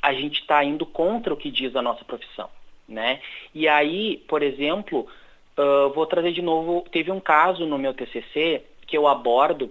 a 0.00 0.14
gente 0.14 0.40
está 0.40 0.64
indo 0.64 0.86
contra 0.86 1.34
o 1.34 1.36
que 1.36 1.50
diz 1.50 1.76
a 1.76 1.82
nossa 1.82 2.04
profissão. 2.04 2.48
Né? 2.88 3.20
E 3.54 3.68
aí, 3.68 4.24
por 4.28 4.42
exemplo, 4.42 5.06
vou 5.94 6.06
trazer 6.06 6.32
de 6.32 6.42
novo, 6.42 6.84
teve 6.90 7.10
um 7.10 7.20
caso 7.20 7.66
no 7.66 7.78
meu 7.78 7.94
TCC 7.94 8.64
que 8.86 8.96
eu 8.96 9.06
abordo 9.06 9.70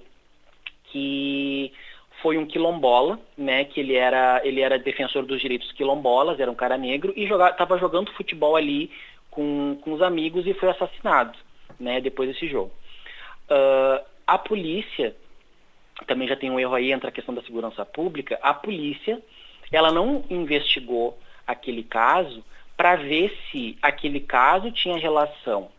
que 0.85 1.73
foi 2.21 2.37
um 2.37 2.45
quilombola, 2.45 3.19
né, 3.37 3.65
que 3.65 3.79
ele 3.79 3.95
era, 3.95 4.41
ele 4.43 4.61
era 4.61 4.77
defensor 4.77 5.25
dos 5.25 5.41
direitos 5.41 5.71
quilombolas, 5.71 6.39
era 6.39 6.51
um 6.51 6.55
cara 6.55 6.77
negro 6.77 7.13
e 7.15 7.23
estava 7.23 7.77
jogando 7.77 8.13
futebol 8.13 8.55
ali 8.55 8.91
com, 9.29 9.77
com 9.81 9.93
os 9.93 10.01
amigos 10.01 10.45
e 10.45 10.53
foi 10.53 10.69
assassinado, 10.69 11.37
né, 11.79 11.99
depois 11.99 12.29
desse 12.29 12.47
jogo. 12.47 12.71
Uh, 13.49 14.05
a 14.25 14.37
polícia, 14.37 15.15
também 16.07 16.27
já 16.27 16.35
tem 16.35 16.49
um 16.49 16.59
erro 16.59 16.75
aí, 16.75 16.91
entra 16.91 17.09
a 17.09 17.13
questão 17.13 17.33
da 17.33 17.41
segurança 17.41 17.85
pública, 17.85 18.39
a 18.41 18.53
polícia, 18.53 19.21
ela 19.71 19.91
não 19.91 20.23
investigou 20.29 21.17
aquele 21.47 21.83
caso 21.83 22.43
para 22.77 22.95
ver 22.95 23.35
se 23.51 23.77
aquele 23.81 24.19
caso 24.19 24.71
tinha 24.71 24.97
relação 24.97 25.69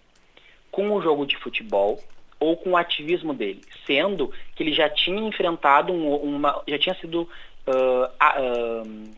com 0.71 0.91
o 0.93 1.03
jogo 1.03 1.27
de 1.27 1.37
futebol 1.37 1.99
ou 2.43 2.57
com 2.57 2.71
o 2.71 2.77
ativismo 2.77 3.33
dele, 3.33 3.61
sendo 3.87 4.33
que 4.57 4.63
ele 4.63 4.73
já 4.73 4.89
tinha 4.89 5.21
enfrentado 5.21 5.93
um, 5.93 6.15
uma, 6.17 6.61
já 6.67 6.79
tinha 6.79 6.95
sido 6.97 7.23
uh, 7.23 8.85
uh, 8.85 9.15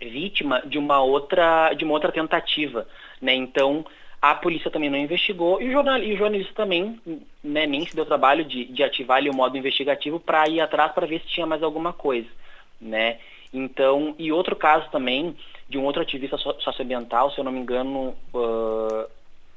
vítima 0.00 0.62
de 0.66 0.76
uma 0.76 1.00
outra, 1.00 1.72
de 1.74 1.84
uma 1.84 1.94
outra 1.94 2.10
tentativa, 2.10 2.86
né? 3.22 3.32
Então 3.34 3.86
a 4.20 4.34
polícia 4.34 4.70
também 4.70 4.90
não 4.90 4.98
investigou 4.98 5.62
e 5.62 5.68
o, 5.68 5.72
jornal, 5.72 5.98
e 5.98 6.12
o 6.12 6.16
jornalista 6.16 6.52
também 6.52 7.00
né, 7.42 7.66
nem 7.66 7.86
se 7.86 7.94
deu 7.94 8.04
trabalho 8.04 8.44
de, 8.44 8.64
de 8.64 8.82
ativar 8.82 9.18
ali 9.18 9.30
o 9.30 9.34
modo 9.34 9.56
investigativo 9.56 10.18
para 10.18 10.48
ir 10.48 10.60
atrás 10.60 10.90
para 10.90 11.06
ver 11.06 11.20
se 11.20 11.28
tinha 11.28 11.46
mais 11.46 11.62
alguma 11.62 11.92
coisa, 11.92 12.28
né? 12.80 13.18
Então, 13.54 14.14
e 14.18 14.32
outro 14.32 14.56
caso 14.56 14.90
também 14.90 15.36
de 15.68 15.78
um 15.78 15.84
outro 15.84 16.02
ativista 16.02 16.36
socioambiental, 16.36 17.30
se 17.30 17.38
eu 17.38 17.44
não 17.44 17.52
me 17.52 17.60
engano, 17.60 18.16
uh, 18.34 19.08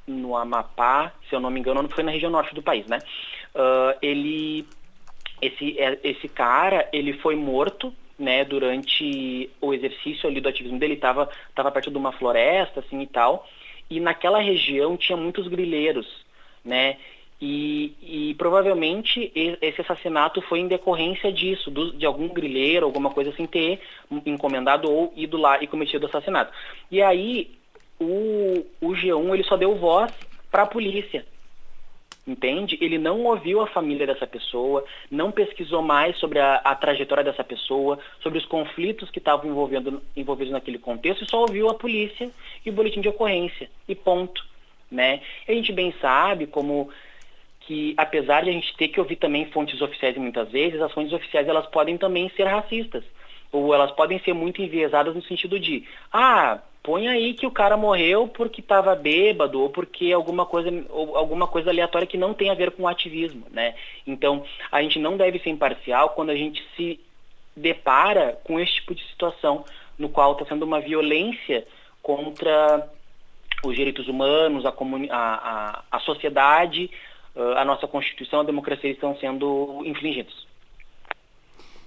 no 0.06 0.36
Amapá, 0.36 1.12
se 1.28 1.34
eu 1.34 1.40
não 1.40 1.50
me 1.50 1.60
engano, 1.60 1.88
foi 1.88 2.02
na 2.04 2.12
região 2.12 2.30
norte 2.30 2.54
do 2.54 2.62
país, 2.62 2.86
né? 2.86 2.98
Uh, 3.54 3.98
ele, 4.02 4.66
esse, 5.40 5.78
é, 5.78 5.98
esse 6.02 6.28
cara, 6.28 6.88
ele 6.92 7.12
foi 7.14 7.36
morto, 7.36 7.92
né, 8.18 8.44
durante 8.44 9.50
o 9.60 9.74
exercício 9.74 10.28
ali 10.28 10.40
do 10.40 10.48
ativismo 10.48 10.78
dele, 10.78 10.94
estava 10.94 11.28
tava 11.54 11.72
perto 11.72 11.90
de 11.90 11.96
uma 11.96 12.12
floresta, 12.12 12.80
assim, 12.80 13.00
e 13.00 13.06
tal, 13.06 13.48
e 13.90 13.98
naquela 13.98 14.38
região 14.38 14.96
tinha 14.96 15.16
muitos 15.16 15.48
grileiros, 15.48 16.06
né? 16.64 16.96
E, 17.44 17.96
e, 18.00 18.34
provavelmente 18.34 19.32
esse 19.34 19.80
assassinato 19.80 20.40
foi 20.42 20.60
em 20.60 20.68
decorrência 20.68 21.32
disso, 21.32 21.72
do, 21.72 21.92
de 21.92 22.06
algum 22.06 22.28
grileiro, 22.28 22.86
alguma 22.86 23.10
coisa 23.10 23.30
assim, 23.30 23.46
ter 23.48 23.80
encomendado 24.24 24.88
ou 24.88 25.12
ido 25.16 25.36
lá 25.36 25.60
e 25.60 25.66
cometido 25.66 26.06
o 26.06 26.08
assassinato. 26.08 26.52
E 26.88 27.02
aí 27.02 27.50
o, 28.02 28.66
o 28.80 28.90
G1 28.90 29.34
ele 29.34 29.44
só 29.44 29.56
deu 29.56 29.76
voz 29.76 30.12
para 30.50 30.62
a 30.62 30.66
polícia 30.66 31.24
entende? 32.26 32.78
Ele 32.80 32.98
não 32.98 33.24
ouviu 33.24 33.60
a 33.60 33.66
família 33.66 34.06
dessa 34.06 34.26
pessoa, 34.26 34.84
não 35.10 35.32
pesquisou 35.32 35.82
mais 35.82 36.16
sobre 36.18 36.38
a, 36.38 36.56
a 36.56 36.74
trajetória 36.74 37.24
dessa 37.24 37.42
pessoa, 37.42 37.98
sobre 38.20 38.38
os 38.38 38.46
conflitos 38.46 39.10
que 39.10 39.18
estavam 39.18 39.50
envolvidos 40.16 40.52
naquele 40.52 40.78
contexto, 40.78 41.24
e 41.24 41.28
só 41.30 41.40
ouviu 41.40 41.68
a 41.68 41.74
polícia 41.74 42.30
e 42.64 42.70
o 42.70 42.72
boletim 42.72 43.00
de 43.00 43.08
ocorrência, 43.08 43.68
e 43.88 43.94
ponto. 43.94 44.44
Né? 44.90 45.20
E 45.48 45.52
a 45.52 45.54
gente 45.54 45.72
bem 45.72 45.92
sabe 46.00 46.46
como 46.46 46.90
que, 47.60 47.94
apesar 47.96 48.42
de 48.42 48.50
a 48.50 48.52
gente 48.52 48.76
ter 48.76 48.88
que 48.88 49.00
ouvir 49.00 49.16
também 49.16 49.46
fontes 49.46 49.80
oficiais 49.80 50.16
muitas 50.16 50.50
vezes, 50.50 50.80
as 50.80 50.92
fontes 50.92 51.12
oficiais 51.12 51.48
elas 51.48 51.66
podem 51.66 51.96
também 51.96 52.28
ser 52.30 52.44
racistas, 52.44 53.02
ou 53.50 53.74
elas 53.74 53.90
podem 53.92 54.18
ser 54.20 54.32
muito 54.32 54.62
enviesadas 54.62 55.14
no 55.14 55.22
sentido 55.22 55.58
de, 55.58 55.84
ah, 56.12 56.60
põe 56.82 57.08
aí 57.08 57.34
que 57.34 57.46
o 57.46 57.50
cara 57.50 57.76
morreu 57.76 58.26
porque 58.26 58.60
estava 58.60 58.94
bêbado 58.94 59.60
ou 59.60 59.70
porque 59.70 60.12
alguma 60.12 60.44
coisa, 60.44 60.70
alguma 61.14 61.46
coisa 61.46 61.70
aleatória 61.70 62.06
que 62.06 62.18
não 62.18 62.34
tem 62.34 62.50
a 62.50 62.54
ver 62.54 62.72
com 62.72 62.82
o 62.82 62.88
ativismo, 62.88 63.46
né? 63.50 63.74
Então, 64.06 64.44
a 64.70 64.82
gente 64.82 64.98
não 64.98 65.16
deve 65.16 65.38
ser 65.38 65.50
imparcial 65.50 66.10
quando 66.10 66.30
a 66.30 66.36
gente 66.36 66.62
se 66.76 66.98
depara 67.56 68.40
com 68.44 68.58
esse 68.58 68.74
tipo 68.74 68.94
de 68.94 69.06
situação 69.08 69.64
no 69.98 70.08
qual 70.08 70.32
está 70.32 70.46
sendo 70.46 70.64
uma 70.64 70.80
violência 70.80 71.66
contra 72.02 72.88
os 73.64 73.76
direitos 73.76 74.08
humanos, 74.08 74.66
a, 74.66 74.70
a, 74.70 75.12
a, 75.12 75.84
a 75.92 76.00
sociedade, 76.00 76.90
a 77.56 77.64
nossa 77.64 77.86
Constituição, 77.86 78.40
a 78.40 78.44
democracia 78.44 78.90
estão 78.90 79.16
sendo 79.18 79.82
infringidos. 79.84 80.46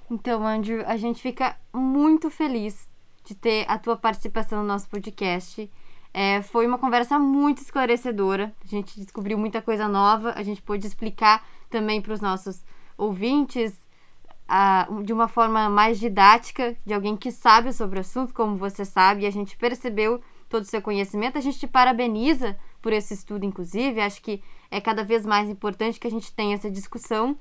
Então, 0.09 0.45
Andrew, 0.45 0.83
a 0.85 0.95
gente 0.97 1.21
fica 1.21 1.57
muito 1.73 2.29
feliz 2.29 2.87
de 3.25 3.35
ter 3.35 3.65
a 3.67 3.77
tua 3.77 3.97
participação 3.97 4.61
no 4.61 4.67
nosso 4.67 4.87
podcast. 4.87 5.69
É, 6.13 6.41
foi 6.43 6.65
uma 6.65 6.77
conversa 6.77 7.19
muito 7.19 7.61
esclarecedora. 7.61 8.53
A 8.63 8.67
gente 8.67 8.97
descobriu 8.99 9.37
muita 9.37 9.61
coisa 9.61 9.87
nova. 9.87 10.33
A 10.37 10.43
gente 10.43 10.61
pôde 10.61 10.87
explicar 10.87 11.45
também 11.69 12.01
para 12.01 12.13
os 12.13 12.21
nossos 12.21 12.63
ouvintes 12.97 13.85
a, 14.47 14.87
de 15.03 15.11
uma 15.11 15.27
forma 15.27 15.69
mais 15.69 15.99
didática, 15.99 16.77
de 16.85 16.93
alguém 16.93 17.17
que 17.17 17.31
sabe 17.31 17.73
sobre 17.73 17.97
o 17.97 18.01
assunto, 18.01 18.33
como 18.33 18.55
você 18.55 18.85
sabe. 18.85 19.23
E 19.23 19.25
a 19.25 19.31
gente 19.31 19.57
percebeu 19.57 20.21
todo 20.47 20.63
o 20.63 20.67
seu 20.67 20.81
conhecimento. 20.81 21.37
A 21.37 21.41
gente 21.41 21.59
te 21.59 21.67
parabeniza 21.67 22.57
por 22.81 22.93
esse 22.93 23.13
estudo, 23.13 23.43
inclusive. 23.43 23.99
Acho 23.99 24.21
que 24.21 24.41
é 24.69 24.79
cada 24.79 25.03
vez 25.03 25.25
mais 25.25 25.49
importante 25.49 25.99
que 25.99 26.07
a 26.07 26.11
gente 26.11 26.31
tenha 26.31 26.55
essa 26.55 26.69
discussão. 26.69 27.37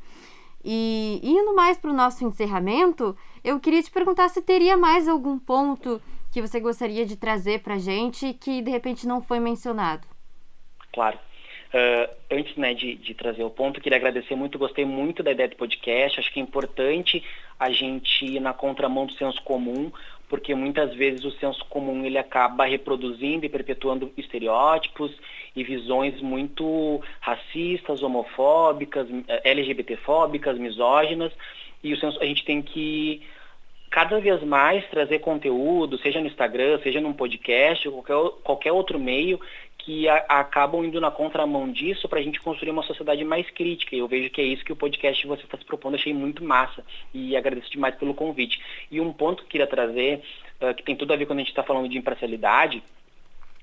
E 0.65 1.21
indo 1.23 1.55
mais 1.55 1.77
para 1.77 1.91
o 1.91 1.95
nosso 1.95 2.25
encerramento, 2.25 3.17
eu 3.43 3.61
queria 3.61 3.83
te 3.83 3.91
perguntar 3.91 4.29
se 4.31 4.41
teria 4.41 4.77
mais 4.77 5.07
algum 5.07 5.39
ponto 5.39 6.01
que 6.33 6.41
você 6.41 6.59
gostaria 6.59 7.05
de 7.05 7.17
trazer 7.17 7.61
para 7.61 7.75
a 7.75 7.79
gente 7.79 8.33
que 8.35 8.63
de 8.63 8.71
repente 8.71 9.07
não 9.07 9.23
foi 9.23 9.39
mencionado. 9.39 10.07
Claro. 10.93 11.19
Uh, 11.75 12.15
antes 12.31 12.57
né, 12.57 12.73
de, 12.73 12.95
de, 12.95 13.15
trazer 13.15 13.43
o 13.43 13.51
ponto, 13.51 13.81
queria 13.81 13.99
agradecer 13.99 14.37
muito, 14.37 14.59
gostei 14.59 14.85
muito 14.85 15.23
da 15.23 15.33
ideia 15.33 15.49
do 15.49 15.57
podcast. 15.57 16.21
Acho 16.21 16.33
que 16.33 16.39
é 16.39 16.43
importante 16.43 17.23
a 17.59 17.71
gente 17.71 18.25
ir 18.25 18.41
na 18.41 18.55
contramão 18.55 19.07
do 19.07 19.13
senso 19.15 19.43
comum, 19.43 19.93
porque 20.35 20.53
muitas 20.53 20.93
vezes 20.97 21.25
o 21.25 21.31
senso 21.31 21.65
comum 21.67 22.05
ele 22.05 22.19
acaba 22.19 22.65
reproduzindo 22.65 23.47
e 23.47 23.49
perpetuando 23.49 24.11
estereótipos 24.17 25.13
e 25.55 25.63
visões 25.63 26.21
muito 26.21 27.01
racistas, 27.21 28.03
homofóbicas, 28.03 29.07
LGBTfóbicas, 29.45 30.59
misóginas, 30.59 31.33
e 31.85 31.93
o 31.93 31.97
senso, 32.01 32.21
a 32.21 32.25
gente 32.25 32.45
tem 32.45 32.61
que 32.61 33.23
cada 33.89 34.19
vez 34.19 34.43
mais 34.43 34.85
trazer 34.91 35.21
conteúdo, 35.21 35.99
seja 35.99 36.21
no 36.21 36.27
Instagram, 36.27 36.81
seja 36.83 37.01
num 37.01 37.13
podcast, 37.13 37.89
qualquer, 37.89 38.31
qualquer 38.43 38.73
outro 38.73 38.99
meio, 38.99 39.39
que 39.85 40.09
a, 40.09 40.17
acabam 40.29 40.85
indo 40.85 41.01
na 41.01 41.11
contramão 41.11 41.71
disso 41.71 42.09
para 42.09 42.19
a 42.19 42.23
gente 42.23 42.41
construir 42.41 42.71
uma 42.71 42.83
sociedade 42.83 43.23
mais 43.25 43.49
crítica. 43.51 43.95
E 43.95 43.99
eu 43.99 44.09
vejo 44.09 44.31
que 44.31 44.41
é 44.41 44.45
isso 44.45 44.65
que 44.65 44.73
o 44.73 44.77
podcast 44.77 45.27
você 45.27 45.43
está 45.43 45.59
se 45.59 45.65
propondo, 45.65 45.95
achei 45.95 46.15
muito 46.15 46.43
massa. 46.43 46.83
E 47.13 47.37
agradeço 47.37 47.71
demais 47.71 47.95
pelo 47.97 48.15
convite. 48.15 48.61
E 48.91 49.01
um 49.01 49.13
ponto 49.13 49.43
que 49.43 49.45
eu 49.45 49.51
queria 49.51 49.67
trazer, 49.67 50.23
uh, 50.61 50.75
que 50.75 50.83
tem 50.83 50.97
tudo 50.97 51.13
a 51.13 51.17
ver 51.17 51.27
quando 51.27 51.41
a 51.41 51.43
gente 51.43 51.51
está 51.51 51.63
falando 51.63 51.89
de 51.89 51.99
imparcialidade, 51.99 52.83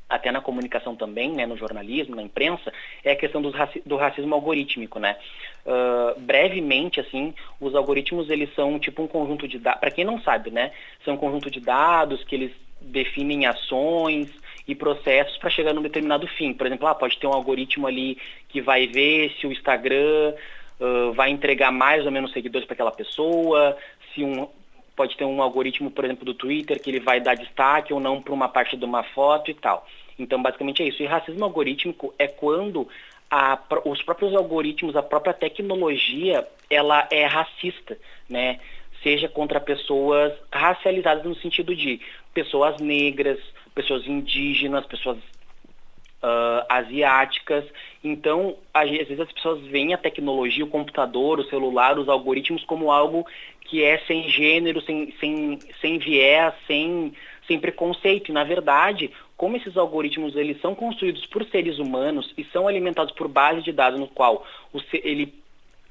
até 0.07 0.31
na 0.31 0.41
comunicação 0.41 0.95
também, 0.95 1.31
né, 1.31 1.45
no 1.45 1.55
jornalismo, 1.55 2.15
na 2.15 2.21
imprensa, 2.21 2.71
é 3.03 3.13
a 3.13 3.15
questão 3.15 3.41
raci 3.49 3.81
do 3.85 3.95
racismo 3.95 4.35
algorítmico, 4.35 4.99
né? 4.99 5.17
Uh, 5.65 6.19
brevemente, 6.19 6.99
assim, 6.99 7.33
os 7.61 7.73
algoritmos, 7.73 8.29
eles 8.29 8.53
são 8.53 8.77
tipo 8.77 9.01
um 9.01 9.07
conjunto 9.07 9.47
de 9.47 9.57
dados, 9.57 9.79
para 9.79 9.89
quem 9.89 10.03
não 10.03 10.21
sabe, 10.21 10.51
né, 10.51 10.73
são 11.05 11.13
um 11.13 11.17
conjunto 11.17 11.49
de 11.49 11.61
dados 11.61 12.25
que 12.25 12.35
eles 12.35 12.51
definem 12.81 13.45
ações 13.45 14.29
e 14.71 14.75
processos 14.75 15.37
para 15.37 15.49
chegar 15.49 15.73
num 15.73 15.81
determinado 15.81 16.27
fim. 16.27 16.53
Por 16.53 16.65
exemplo, 16.65 16.87
ah, 16.87 16.95
pode 16.95 17.17
ter 17.17 17.27
um 17.27 17.33
algoritmo 17.33 17.87
ali 17.87 18.17
que 18.49 18.61
vai 18.61 18.87
ver 18.87 19.31
se 19.39 19.45
o 19.45 19.51
Instagram 19.51 20.33
uh, 20.79 21.13
vai 21.13 21.29
entregar 21.29 21.71
mais 21.71 22.05
ou 22.05 22.11
menos 22.11 22.31
seguidores 22.31 22.65
para 22.65 22.73
aquela 22.73 22.91
pessoa, 22.91 23.77
se 24.13 24.23
um 24.23 24.47
pode 24.95 25.15
ter 25.17 25.25
um 25.25 25.41
algoritmo, 25.41 25.89
por 25.89 26.05
exemplo, 26.05 26.25
do 26.25 26.33
Twitter 26.33 26.79
que 26.79 26.89
ele 26.89 26.99
vai 26.99 27.19
dar 27.19 27.35
destaque 27.35 27.93
ou 27.93 27.99
não 27.99 28.21
para 28.21 28.33
uma 28.33 28.49
parte 28.49 28.77
de 28.77 28.85
uma 28.85 29.01
foto 29.01 29.49
e 29.49 29.53
tal. 29.53 29.87
Então, 30.19 30.41
basicamente 30.41 30.83
é 30.83 30.87
isso. 30.87 31.01
E 31.01 31.05
racismo 31.05 31.43
algorítmico 31.43 32.13
é 32.19 32.27
quando 32.27 32.87
a, 33.29 33.57
os 33.85 34.01
próprios 34.03 34.35
algoritmos, 34.35 34.95
a 34.95 35.01
própria 35.01 35.33
tecnologia, 35.33 36.47
ela 36.69 37.07
é 37.09 37.25
racista, 37.25 37.97
né? 38.29 38.59
Seja 39.03 39.27
contra 39.27 39.59
pessoas 39.59 40.33
racializadas 40.51 41.23
no 41.23 41.35
sentido 41.35 41.75
de 41.75 41.99
pessoas 42.33 42.79
negras, 42.79 43.39
pessoas 43.73 44.05
indígenas, 44.07 44.85
pessoas 44.85 45.17
uh, 45.17 46.65
asiáticas. 46.69 47.65
Então, 48.03 48.55
às 48.73 48.89
vezes 48.89 49.19
as 49.19 49.31
pessoas 49.31 49.61
veem 49.67 49.93
a 49.93 49.97
tecnologia, 49.97 50.63
o 50.63 50.69
computador, 50.69 51.39
o 51.39 51.49
celular, 51.49 51.97
os 51.97 52.09
algoritmos 52.09 52.63
como 52.65 52.91
algo 52.91 53.25
que 53.61 53.83
é 53.83 53.99
sem 53.99 54.27
gênero, 54.29 54.81
sem, 54.81 55.13
sem, 55.19 55.59
sem 55.79 55.97
viés, 55.97 56.53
sem, 56.67 57.13
sem 57.47 57.59
preconceito. 57.59 58.29
E, 58.29 58.33
na 58.33 58.43
verdade, 58.43 59.11
como 59.37 59.55
esses 59.57 59.77
algoritmos 59.77 60.35
eles 60.35 60.59
são 60.61 60.75
construídos 60.75 61.25
por 61.25 61.45
seres 61.45 61.79
humanos 61.79 62.33
e 62.37 62.43
são 62.45 62.67
alimentados 62.67 63.13
por 63.13 63.27
base 63.27 63.61
de 63.61 63.71
dados 63.71 63.99
no 63.99 64.07
qual 64.07 64.45
o, 64.73 64.79
ele, 64.93 65.33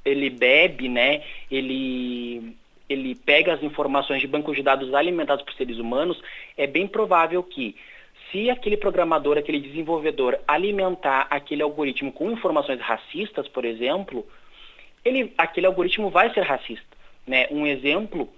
ele 0.05 0.31
bebe, 0.31 0.89
né, 0.89 1.23
ele, 1.51 2.55
ele 2.93 3.15
pega 3.15 3.55
as 3.55 3.63
informações 3.63 4.21
de 4.21 4.27
bancos 4.27 4.57
de 4.57 4.63
dados 4.63 4.93
alimentados 4.93 5.45
por 5.45 5.55
seres 5.55 5.79
humanos, 5.79 6.21
é 6.57 6.67
bem 6.67 6.87
provável 6.87 7.43
que 7.43 7.77
se 8.31 8.51
aquele 8.51 8.77
programador, 8.77 9.39
aquele 9.39 9.61
desenvolvedor 9.61 10.39
alimentar 10.47 11.27
aquele 11.31 11.63
algoritmo 11.63 12.13
com 12.13 12.31
informações 12.31 12.81
racistas, 12.81 13.49
por 13.49 13.65
exemplo, 13.65 14.27
ele, 15.05 15.33
aquele 15.37 15.67
algoritmo 15.67 16.11
vai 16.11 16.33
ser 16.33 16.43
racista. 16.43 16.97
Né? 17.27 17.47
Um 17.51 17.67
exemplo, 17.67 18.29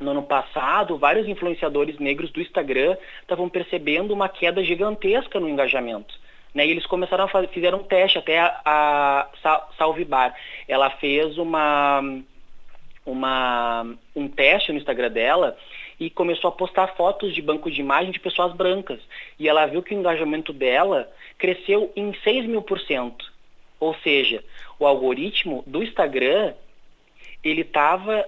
no 0.00 0.10
ano 0.10 0.22
passado, 0.22 0.98
vários 0.98 1.26
influenciadores 1.26 1.98
negros 1.98 2.30
do 2.30 2.40
Instagram 2.40 2.96
estavam 3.20 3.48
percebendo 3.48 4.12
uma 4.12 4.28
queda 4.28 4.62
gigantesca 4.62 5.38
no 5.40 5.48
engajamento. 5.48 6.14
Né? 6.54 6.66
E 6.66 6.70
eles 6.70 6.86
começaram 6.86 7.24
a 7.24 7.28
fazer, 7.28 7.48
fizeram 7.48 7.78
um 7.78 7.84
teste 7.84 8.18
até 8.18 8.38
a, 8.38 8.60
a 8.64 9.68
Salvibar. 9.76 10.34
Ela 10.66 10.90
fez 10.90 11.36
uma, 11.36 12.00
uma, 13.10 13.86
um 14.14 14.28
teste 14.28 14.72
no 14.72 14.78
Instagram 14.78 15.10
dela 15.10 15.56
e 15.98 16.08
começou 16.08 16.48
a 16.48 16.52
postar 16.52 16.88
fotos 16.88 17.34
de 17.34 17.42
banco 17.42 17.70
de 17.70 17.80
imagem 17.80 18.12
de 18.12 18.20
pessoas 18.20 18.54
brancas. 18.54 19.00
E 19.38 19.48
ela 19.48 19.66
viu 19.66 19.82
que 19.82 19.94
o 19.94 19.98
engajamento 19.98 20.52
dela 20.52 21.10
cresceu 21.36 21.92
em 21.96 22.14
6 22.22 22.46
mil 22.46 22.62
por 22.62 22.78
cento. 22.80 23.32
Ou 23.80 23.94
seja, 23.96 24.44
o 24.78 24.86
algoritmo 24.86 25.64
do 25.66 25.82
Instagram, 25.82 26.54
ele 27.42 27.62
estava 27.62 28.24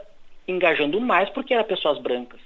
engajando 0.47 1.01
mais 1.01 1.29
porque 1.31 1.55
era 1.55 1.63
pessoas 1.63 1.99
brancas. 1.99 2.41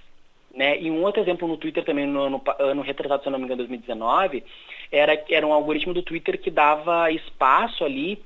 Né? 0.54 0.80
E 0.80 0.90
um 0.90 1.02
outro 1.02 1.20
exemplo 1.20 1.48
no 1.48 1.56
Twitter 1.56 1.84
também, 1.84 2.06
no 2.06 2.22
ano, 2.22 2.42
ano 2.58 2.82
retrasado, 2.82 3.24
se 3.24 3.30
não 3.30 3.38
me 3.38 3.44
engano, 3.44 3.58
2019, 3.58 4.44
era, 4.92 5.24
era 5.28 5.46
um 5.46 5.52
algoritmo 5.52 5.92
do 5.92 6.02
Twitter 6.02 6.40
que 6.40 6.50
dava 6.50 7.10
espaço 7.10 7.84
ali 7.84 8.22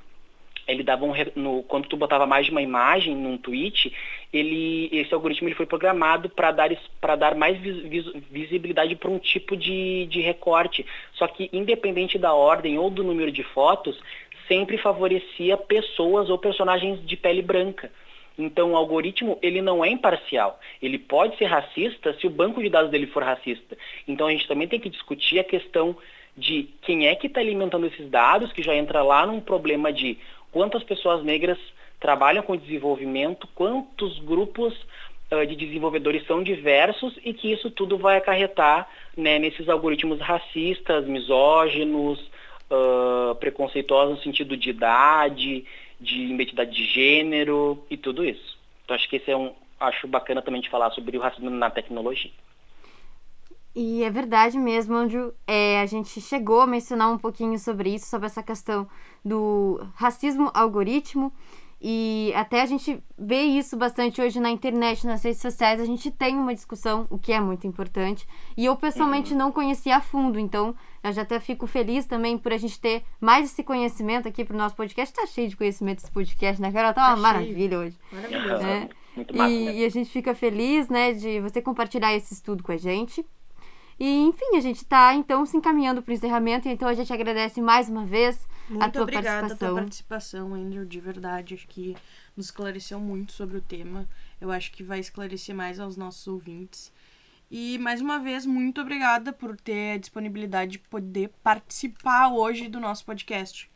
ele 0.68 0.82
dava 0.82 1.04
um 1.04 1.12
no, 1.34 1.62
quando 1.62 1.88
tu 1.88 1.96
botava 1.96 2.26
mais 2.26 2.44
de 2.44 2.52
uma 2.52 2.60
imagem 2.60 3.16
num 3.16 3.38
tweet, 3.38 3.92
ele 4.32 4.90
esse 4.92 5.12
algoritmo 5.14 5.48
ele 5.48 5.54
foi 5.54 5.64
programado 5.64 6.28
para 6.28 6.52
dar 6.52 6.70
para 7.00 7.16
dar 7.16 7.34
mais 7.34 7.58
vis, 7.58 7.82
vis, 7.84 8.04
visibilidade 8.30 8.94
para 8.94 9.10
um 9.10 9.18
tipo 9.18 9.56
de, 9.56 10.06
de 10.06 10.20
recorte. 10.20 10.84
Só 11.14 11.26
que 11.26 11.48
independente 11.52 12.18
da 12.18 12.34
ordem 12.34 12.78
ou 12.78 12.90
do 12.90 13.02
número 13.02 13.32
de 13.32 13.42
fotos, 13.42 13.98
sempre 14.46 14.76
favorecia 14.76 15.56
pessoas 15.56 16.28
ou 16.28 16.38
personagens 16.38 17.04
de 17.04 17.16
pele 17.16 17.40
branca. 17.42 17.90
Então 18.38 18.72
o 18.72 18.76
algoritmo 18.76 19.38
ele 19.42 19.62
não 19.62 19.84
é 19.84 19.88
imparcial. 19.88 20.60
Ele 20.80 20.98
pode 20.98 21.36
ser 21.38 21.46
racista 21.46 22.12
se 22.20 22.26
o 22.26 22.30
banco 22.30 22.62
de 22.62 22.68
dados 22.68 22.90
dele 22.90 23.06
for 23.06 23.22
racista. 23.22 23.76
Então 24.06 24.26
a 24.26 24.30
gente 24.30 24.46
também 24.46 24.68
tem 24.68 24.78
que 24.78 24.90
discutir 24.90 25.40
a 25.40 25.44
questão 25.44 25.96
de 26.36 26.68
quem 26.82 27.08
é 27.08 27.16
que 27.16 27.26
está 27.26 27.40
alimentando 27.40 27.86
esses 27.86 28.08
dados, 28.08 28.52
que 28.52 28.62
já 28.62 28.74
entra 28.74 29.02
lá 29.02 29.26
num 29.26 29.40
problema 29.40 29.92
de 29.92 30.16
quantas 30.52 30.82
pessoas 30.82 31.24
negras 31.24 31.58
trabalham 32.00 32.42
com 32.42 32.56
desenvolvimento, 32.56 33.48
quantos 33.54 34.18
grupos 34.20 34.74
uh, 35.32 35.46
de 35.46 35.56
desenvolvedores 35.56 36.26
são 36.26 36.42
diversos 36.42 37.18
e 37.24 37.32
que 37.32 37.52
isso 37.52 37.70
tudo 37.70 37.98
vai 37.98 38.16
acarretar 38.16 38.88
né, 39.16 39.38
nesses 39.38 39.68
algoritmos 39.68 40.20
racistas, 40.20 41.06
misóginos, 41.06 42.20
uh, 42.70 43.34
preconceituosos 43.36 44.16
no 44.16 44.22
sentido 44.22 44.56
de 44.56 44.70
idade, 44.70 45.64
de 46.00 46.22
identidade 46.22 46.70
de 46.70 46.84
gênero 46.84 47.84
e 47.90 47.96
tudo 47.96 48.24
isso. 48.24 48.56
Então 48.84 48.94
acho 48.94 49.08
que 49.08 49.16
esse 49.16 49.30
é 49.30 49.36
um, 49.36 49.52
acho 49.80 50.06
bacana 50.06 50.42
também 50.42 50.60
de 50.60 50.70
falar 50.70 50.90
sobre 50.90 51.16
o 51.16 51.20
racismo 51.20 51.50
na 51.50 51.70
tecnologia. 51.70 52.30
E 53.80 54.02
é 54.02 54.10
verdade 54.10 54.58
mesmo, 54.58 54.96
Andrew. 54.96 55.32
É, 55.46 55.80
a 55.80 55.86
gente 55.86 56.20
chegou 56.20 56.60
a 56.60 56.66
mencionar 56.66 57.12
um 57.12 57.16
pouquinho 57.16 57.56
sobre 57.60 57.94
isso, 57.94 58.06
sobre 58.06 58.26
essa 58.26 58.42
questão 58.42 58.88
do 59.24 59.80
racismo 59.94 60.50
algoritmo. 60.52 61.32
E 61.80 62.32
até 62.34 62.60
a 62.60 62.66
gente 62.66 63.00
vê 63.16 63.42
isso 63.42 63.76
bastante 63.76 64.20
hoje 64.20 64.40
na 64.40 64.50
internet, 64.50 65.06
nas 65.06 65.22
redes 65.22 65.40
sociais. 65.40 65.80
A 65.80 65.84
gente 65.84 66.10
tem 66.10 66.36
uma 66.36 66.52
discussão, 66.52 67.06
o 67.08 67.16
que 67.20 67.32
é 67.32 67.40
muito 67.40 67.68
importante. 67.68 68.26
E 68.56 68.64
eu 68.64 68.74
pessoalmente 68.74 69.32
não 69.32 69.52
conhecia 69.52 69.98
a 69.98 70.00
fundo, 70.00 70.40
então 70.40 70.74
eu 71.00 71.12
já 71.12 71.22
até 71.22 71.38
fico 71.38 71.68
feliz 71.68 72.04
também 72.04 72.36
por 72.36 72.52
a 72.52 72.58
gente 72.58 72.80
ter 72.80 73.04
mais 73.20 73.46
esse 73.46 73.62
conhecimento 73.62 74.26
aqui 74.26 74.44
pro 74.44 74.56
nosso 74.56 74.74
podcast. 74.74 75.14
Tá 75.14 75.24
cheio 75.24 75.48
de 75.48 75.56
conhecimento 75.56 75.98
esse 75.98 76.10
podcast, 76.10 76.60
né, 76.60 76.72
Carol? 76.72 76.92
Tá 76.92 77.10
uma 77.10 77.14
tá 77.14 77.22
maravilha 77.22 77.78
hoje. 77.78 77.96
Maravilhoso. 78.10 78.64
Né? 78.64 78.88
Muito 79.14 79.36
massa, 79.36 79.52
e, 79.52 79.64
né? 79.66 79.74
e 79.76 79.84
a 79.84 79.88
gente 79.88 80.10
fica 80.10 80.34
feliz, 80.34 80.88
né, 80.88 81.12
de 81.12 81.40
você 81.40 81.62
compartilhar 81.62 82.12
esse 82.12 82.34
estudo 82.34 82.64
com 82.64 82.72
a 82.72 82.76
gente. 82.76 83.24
E, 83.98 84.06
enfim, 84.20 84.56
a 84.56 84.60
gente 84.60 84.76
está 84.76 85.14
então 85.14 85.44
se 85.44 85.56
encaminhando 85.56 86.00
para 86.00 86.12
o 86.12 86.14
encerramento, 86.14 86.68
então 86.68 86.86
a 86.86 86.94
gente 86.94 87.12
agradece 87.12 87.60
mais 87.60 87.88
uma 87.88 88.04
vez 88.04 88.46
muito 88.68 88.82
a 88.82 88.90
tua 88.90 89.02
obrigada 89.02 89.40
participação. 89.40 89.68
tua 89.68 89.82
participação, 89.82 90.54
Andrew, 90.54 90.84
de 90.84 91.00
verdade. 91.00 91.54
Acho 91.54 91.66
que 91.66 91.96
nos 92.36 92.46
esclareceu 92.46 93.00
muito 93.00 93.32
sobre 93.32 93.56
o 93.56 93.60
tema. 93.60 94.08
Eu 94.40 94.50
acho 94.52 94.70
que 94.70 94.82
vai 94.82 95.00
esclarecer 95.00 95.54
mais 95.54 95.80
aos 95.80 95.96
nossos 95.96 96.26
ouvintes. 96.28 96.92
E 97.50 97.78
mais 97.78 98.00
uma 98.00 98.18
vez, 98.18 98.44
muito 98.44 98.80
obrigada 98.80 99.32
por 99.32 99.56
ter 99.56 99.94
a 99.94 99.98
disponibilidade 99.98 100.72
de 100.72 100.78
poder 100.78 101.30
participar 101.42 102.28
hoje 102.28 102.68
do 102.68 102.78
nosso 102.78 103.04
podcast. 103.04 103.70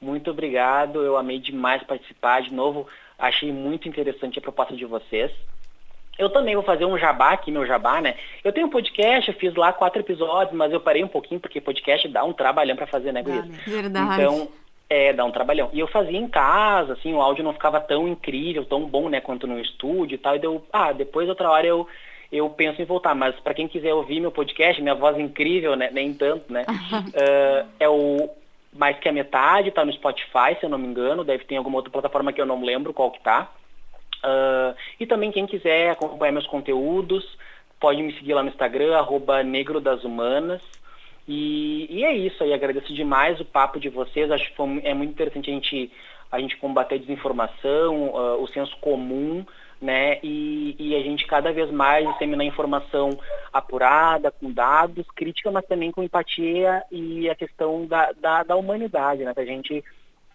Muito 0.00 0.30
obrigado, 0.30 1.02
eu 1.02 1.16
amei 1.16 1.38
demais 1.38 1.82
participar. 1.82 2.42
De 2.42 2.54
novo, 2.54 2.86
achei 3.18 3.52
muito 3.52 3.88
interessante 3.88 4.38
a 4.38 4.42
proposta 4.42 4.74
de 4.74 4.86
vocês. 4.86 5.30
Eu 6.18 6.28
também 6.28 6.54
vou 6.54 6.64
fazer 6.64 6.84
um 6.84 6.98
jabá 6.98 7.30
aqui, 7.30 7.52
meu 7.52 7.64
jabá, 7.64 8.00
né? 8.00 8.16
Eu 8.42 8.52
tenho 8.52 8.66
um 8.66 8.70
podcast, 8.70 9.30
eu 9.30 9.38
fiz 9.38 9.54
lá 9.54 9.72
quatro 9.72 10.00
episódios, 10.00 10.56
mas 10.56 10.72
eu 10.72 10.80
parei 10.80 11.04
um 11.04 11.08
pouquinho, 11.08 11.40
porque 11.40 11.60
podcast 11.60 12.08
dá 12.08 12.24
um 12.24 12.32
trabalhão 12.32 12.74
para 12.74 12.88
fazer, 12.88 13.12
né, 13.12 13.22
Gurias? 13.22 13.46
Verdade. 13.64 14.20
Então, 14.20 14.48
é, 14.90 15.12
dá 15.12 15.24
um 15.24 15.30
trabalhão. 15.30 15.70
E 15.72 15.78
eu 15.78 15.86
fazia 15.86 16.18
em 16.18 16.28
casa, 16.28 16.94
assim, 16.94 17.12
o 17.12 17.20
áudio 17.20 17.44
não 17.44 17.52
ficava 17.52 17.80
tão 17.80 18.08
incrível, 18.08 18.64
tão 18.64 18.86
bom, 18.86 19.08
né, 19.08 19.20
quanto 19.20 19.46
no 19.46 19.60
estúdio 19.60 20.14
e 20.14 20.18
tal. 20.18 20.34
E 20.34 20.40
deu, 20.40 20.64
ah, 20.72 20.92
depois 20.92 21.28
outra 21.28 21.50
hora 21.50 21.66
eu, 21.66 21.86
eu 22.32 22.48
penso 22.50 22.80
em 22.80 22.86
voltar. 22.86 23.14
Mas 23.14 23.38
para 23.40 23.54
quem 23.54 23.68
quiser 23.68 23.94
ouvir 23.94 24.18
meu 24.18 24.32
podcast, 24.32 24.80
minha 24.80 24.94
voz 24.94 25.16
é 25.16 25.20
incrível, 25.20 25.76
né, 25.76 25.90
nem 25.92 26.14
tanto, 26.14 26.52
né? 26.52 26.64
uh, 26.68 27.68
é 27.78 27.88
o 27.88 28.28
Mais 28.72 28.98
Que 28.98 29.08
a 29.08 29.12
Metade, 29.12 29.70
tá 29.70 29.84
no 29.84 29.92
Spotify, 29.92 30.56
se 30.58 30.64
eu 30.64 30.70
não 30.70 30.78
me 30.78 30.88
engano. 30.88 31.22
Deve 31.22 31.44
ter 31.44 31.56
alguma 31.56 31.76
outra 31.76 31.92
plataforma 31.92 32.32
que 32.32 32.40
eu 32.40 32.46
não 32.46 32.64
lembro 32.64 32.94
qual 32.94 33.10
que 33.10 33.20
tá. 33.20 33.52
Uh, 34.18 34.74
e 34.98 35.06
também 35.06 35.30
quem 35.30 35.46
quiser 35.46 35.90
acompanhar 35.90 36.32
meus 36.32 36.46
conteúdos, 36.46 37.24
pode 37.80 38.02
me 38.02 38.12
seguir 38.14 38.34
lá 38.34 38.42
no 38.42 38.48
Instagram, 38.48 38.96
arroba 38.96 39.42
Negro 39.42 39.80
das 39.80 40.04
Humanas. 40.04 40.60
E, 41.26 41.86
e, 41.90 42.04
é 42.04 42.12
isso 42.12 42.42
aí, 42.42 42.52
agradeço 42.52 42.92
demais 42.92 43.38
o 43.38 43.44
papo 43.44 43.78
de 43.78 43.88
vocês, 43.88 44.30
acho 44.30 44.48
que 44.48 44.56
foi, 44.56 44.80
é 44.82 44.94
muito 44.94 45.10
interessante 45.10 45.50
a 45.50 45.52
gente, 45.52 45.92
a 46.32 46.40
gente 46.40 46.56
combater 46.56 46.94
a 46.94 46.98
desinformação, 46.98 48.08
uh, 48.08 48.42
o 48.42 48.48
senso 48.48 48.74
comum, 48.78 49.44
né? 49.80 50.18
E, 50.22 50.74
e, 50.78 50.96
a 50.96 51.00
gente 51.00 51.26
cada 51.26 51.52
vez 51.52 51.70
mais 51.70 52.08
disseminar 52.12 52.46
informação 52.46 53.18
apurada, 53.52 54.30
com 54.30 54.50
dados, 54.50 55.06
crítica, 55.14 55.50
mas 55.50 55.66
também 55.66 55.92
com 55.92 56.02
empatia 56.02 56.82
e 56.90 57.28
a 57.28 57.34
questão 57.34 57.86
da, 57.86 58.10
da, 58.12 58.42
da 58.42 58.56
humanidade, 58.56 59.22
né? 59.22 59.34
Da 59.34 59.44
gente 59.44 59.84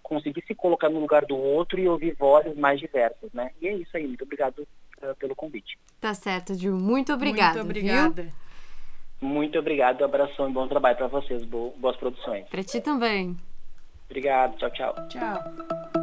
conseguir 0.03 0.43
se 0.45 0.53
colocar 0.53 0.89
no 0.89 0.99
lugar 0.99 1.25
do 1.25 1.35
outro 1.35 1.79
e 1.79 1.87
ouvir 1.87 2.15
vozes 2.19 2.55
mais 2.55 2.79
diversas, 2.79 3.31
né? 3.33 3.49
E 3.61 3.67
é 3.67 3.73
isso 3.73 3.95
aí, 3.95 4.05
muito 4.05 4.23
obrigado 4.23 4.59
uh, 4.59 5.15
pelo 5.15 5.35
convite. 5.35 5.79
Tá 5.99 6.13
certo, 6.13 6.53
Gil. 6.53 6.75
Muito 6.75 7.13
obrigada. 7.13 7.63
Muito 7.63 7.69
obrigada. 7.71 8.23
Viu? 8.23 8.33
Muito 9.21 9.57
obrigado, 9.57 10.03
abração 10.03 10.49
e 10.49 10.53
bom 10.53 10.67
trabalho 10.67 10.97
para 10.97 11.07
vocês, 11.07 11.43
boas 11.45 11.95
produções. 11.95 12.45
Para 12.49 12.63
ti 12.63 12.81
também. 12.81 13.37
Obrigado, 14.09 14.57
tchau, 14.57 14.69
tchau. 14.71 14.95
Tchau. 15.07 16.02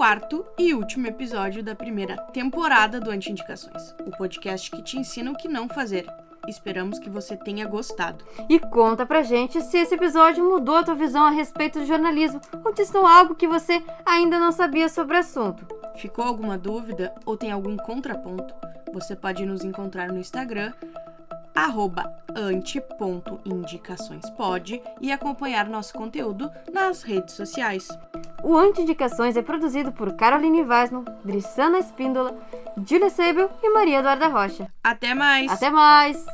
Quarto 0.00 0.46
e 0.58 0.72
último 0.72 1.06
episódio 1.08 1.62
da 1.62 1.74
primeira 1.74 2.16
temporada 2.32 2.98
do 2.98 3.10
Anti-Indicações, 3.10 3.94
o 4.06 4.10
podcast 4.10 4.70
que 4.70 4.82
te 4.82 4.98
ensina 4.98 5.30
o 5.30 5.36
que 5.36 5.46
não 5.46 5.68
fazer. 5.68 6.06
Esperamos 6.48 6.98
que 6.98 7.10
você 7.10 7.36
tenha 7.36 7.66
gostado. 7.66 8.24
E 8.48 8.58
conta 8.58 9.04
pra 9.04 9.22
gente 9.22 9.60
se 9.60 9.76
esse 9.76 9.94
episódio 9.94 10.42
mudou 10.42 10.76
a 10.76 10.82
tua 10.82 10.94
visão 10.94 11.24
a 11.24 11.30
respeito 11.30 11.80
do 11.80 11.84
jornalismo 11.84 12.40
ou 12.64 12.72
te 12.72 12.80
ensinou 12.80 13.04
algo 13.04 13.34
que 13.34 13.46
você 13.46 13.82
ainda 14.06 14.38
não 14.38 14.52
sabia 14.52 14.88
sobre 14.88 15.18
o 15.18 15.20
assunto. 15.20 15.66
Ficou 15.96 16.24
alguma 16.24 16.56
dúvida 16.56 17.14
ou 17.26 17.36
tem 17.36 17.52
algum 17.52 17.76
contraponto? 17.76 18.54
Você 18.94 19.14
pode 19.14 19.44
nos 19.44 19.62
encontrar 19.62 20.10
no 20.10 20.18
Instagram 20.18 20.72
arroba 21.54 22.10
anti.indicaçõespod 22.34 24.82
e 24.98 25.12
acompanhar 25.12 25.68
nosso 25.68 25.92
conteúdo 25.92 26.50
nas 26.72 27.02
redes 27.02 27.34
sociais. 27.34 27.86
O 28.42 28.56
Anti-Indicações 28.56 29.36
é 29.36 29.42
produzido 29.42 29.92
por 29.92 30.14
Caroline 30.16 30.62
Weisman, 30.62 31.04
Drissana 31.24 31.78
Espíndola, 31.78 32.36
Julia 32.86 33.10
Seibel 33.10 33.50
e 33.62 33.70
Maria 33.70 33.98
Eduarda 33.98 34.28
Rocha. 34.28 34.68
Até 34.82 35.14
mais! 35.14 35.50
Até 35.50 35.70
mais! 35.70 36.24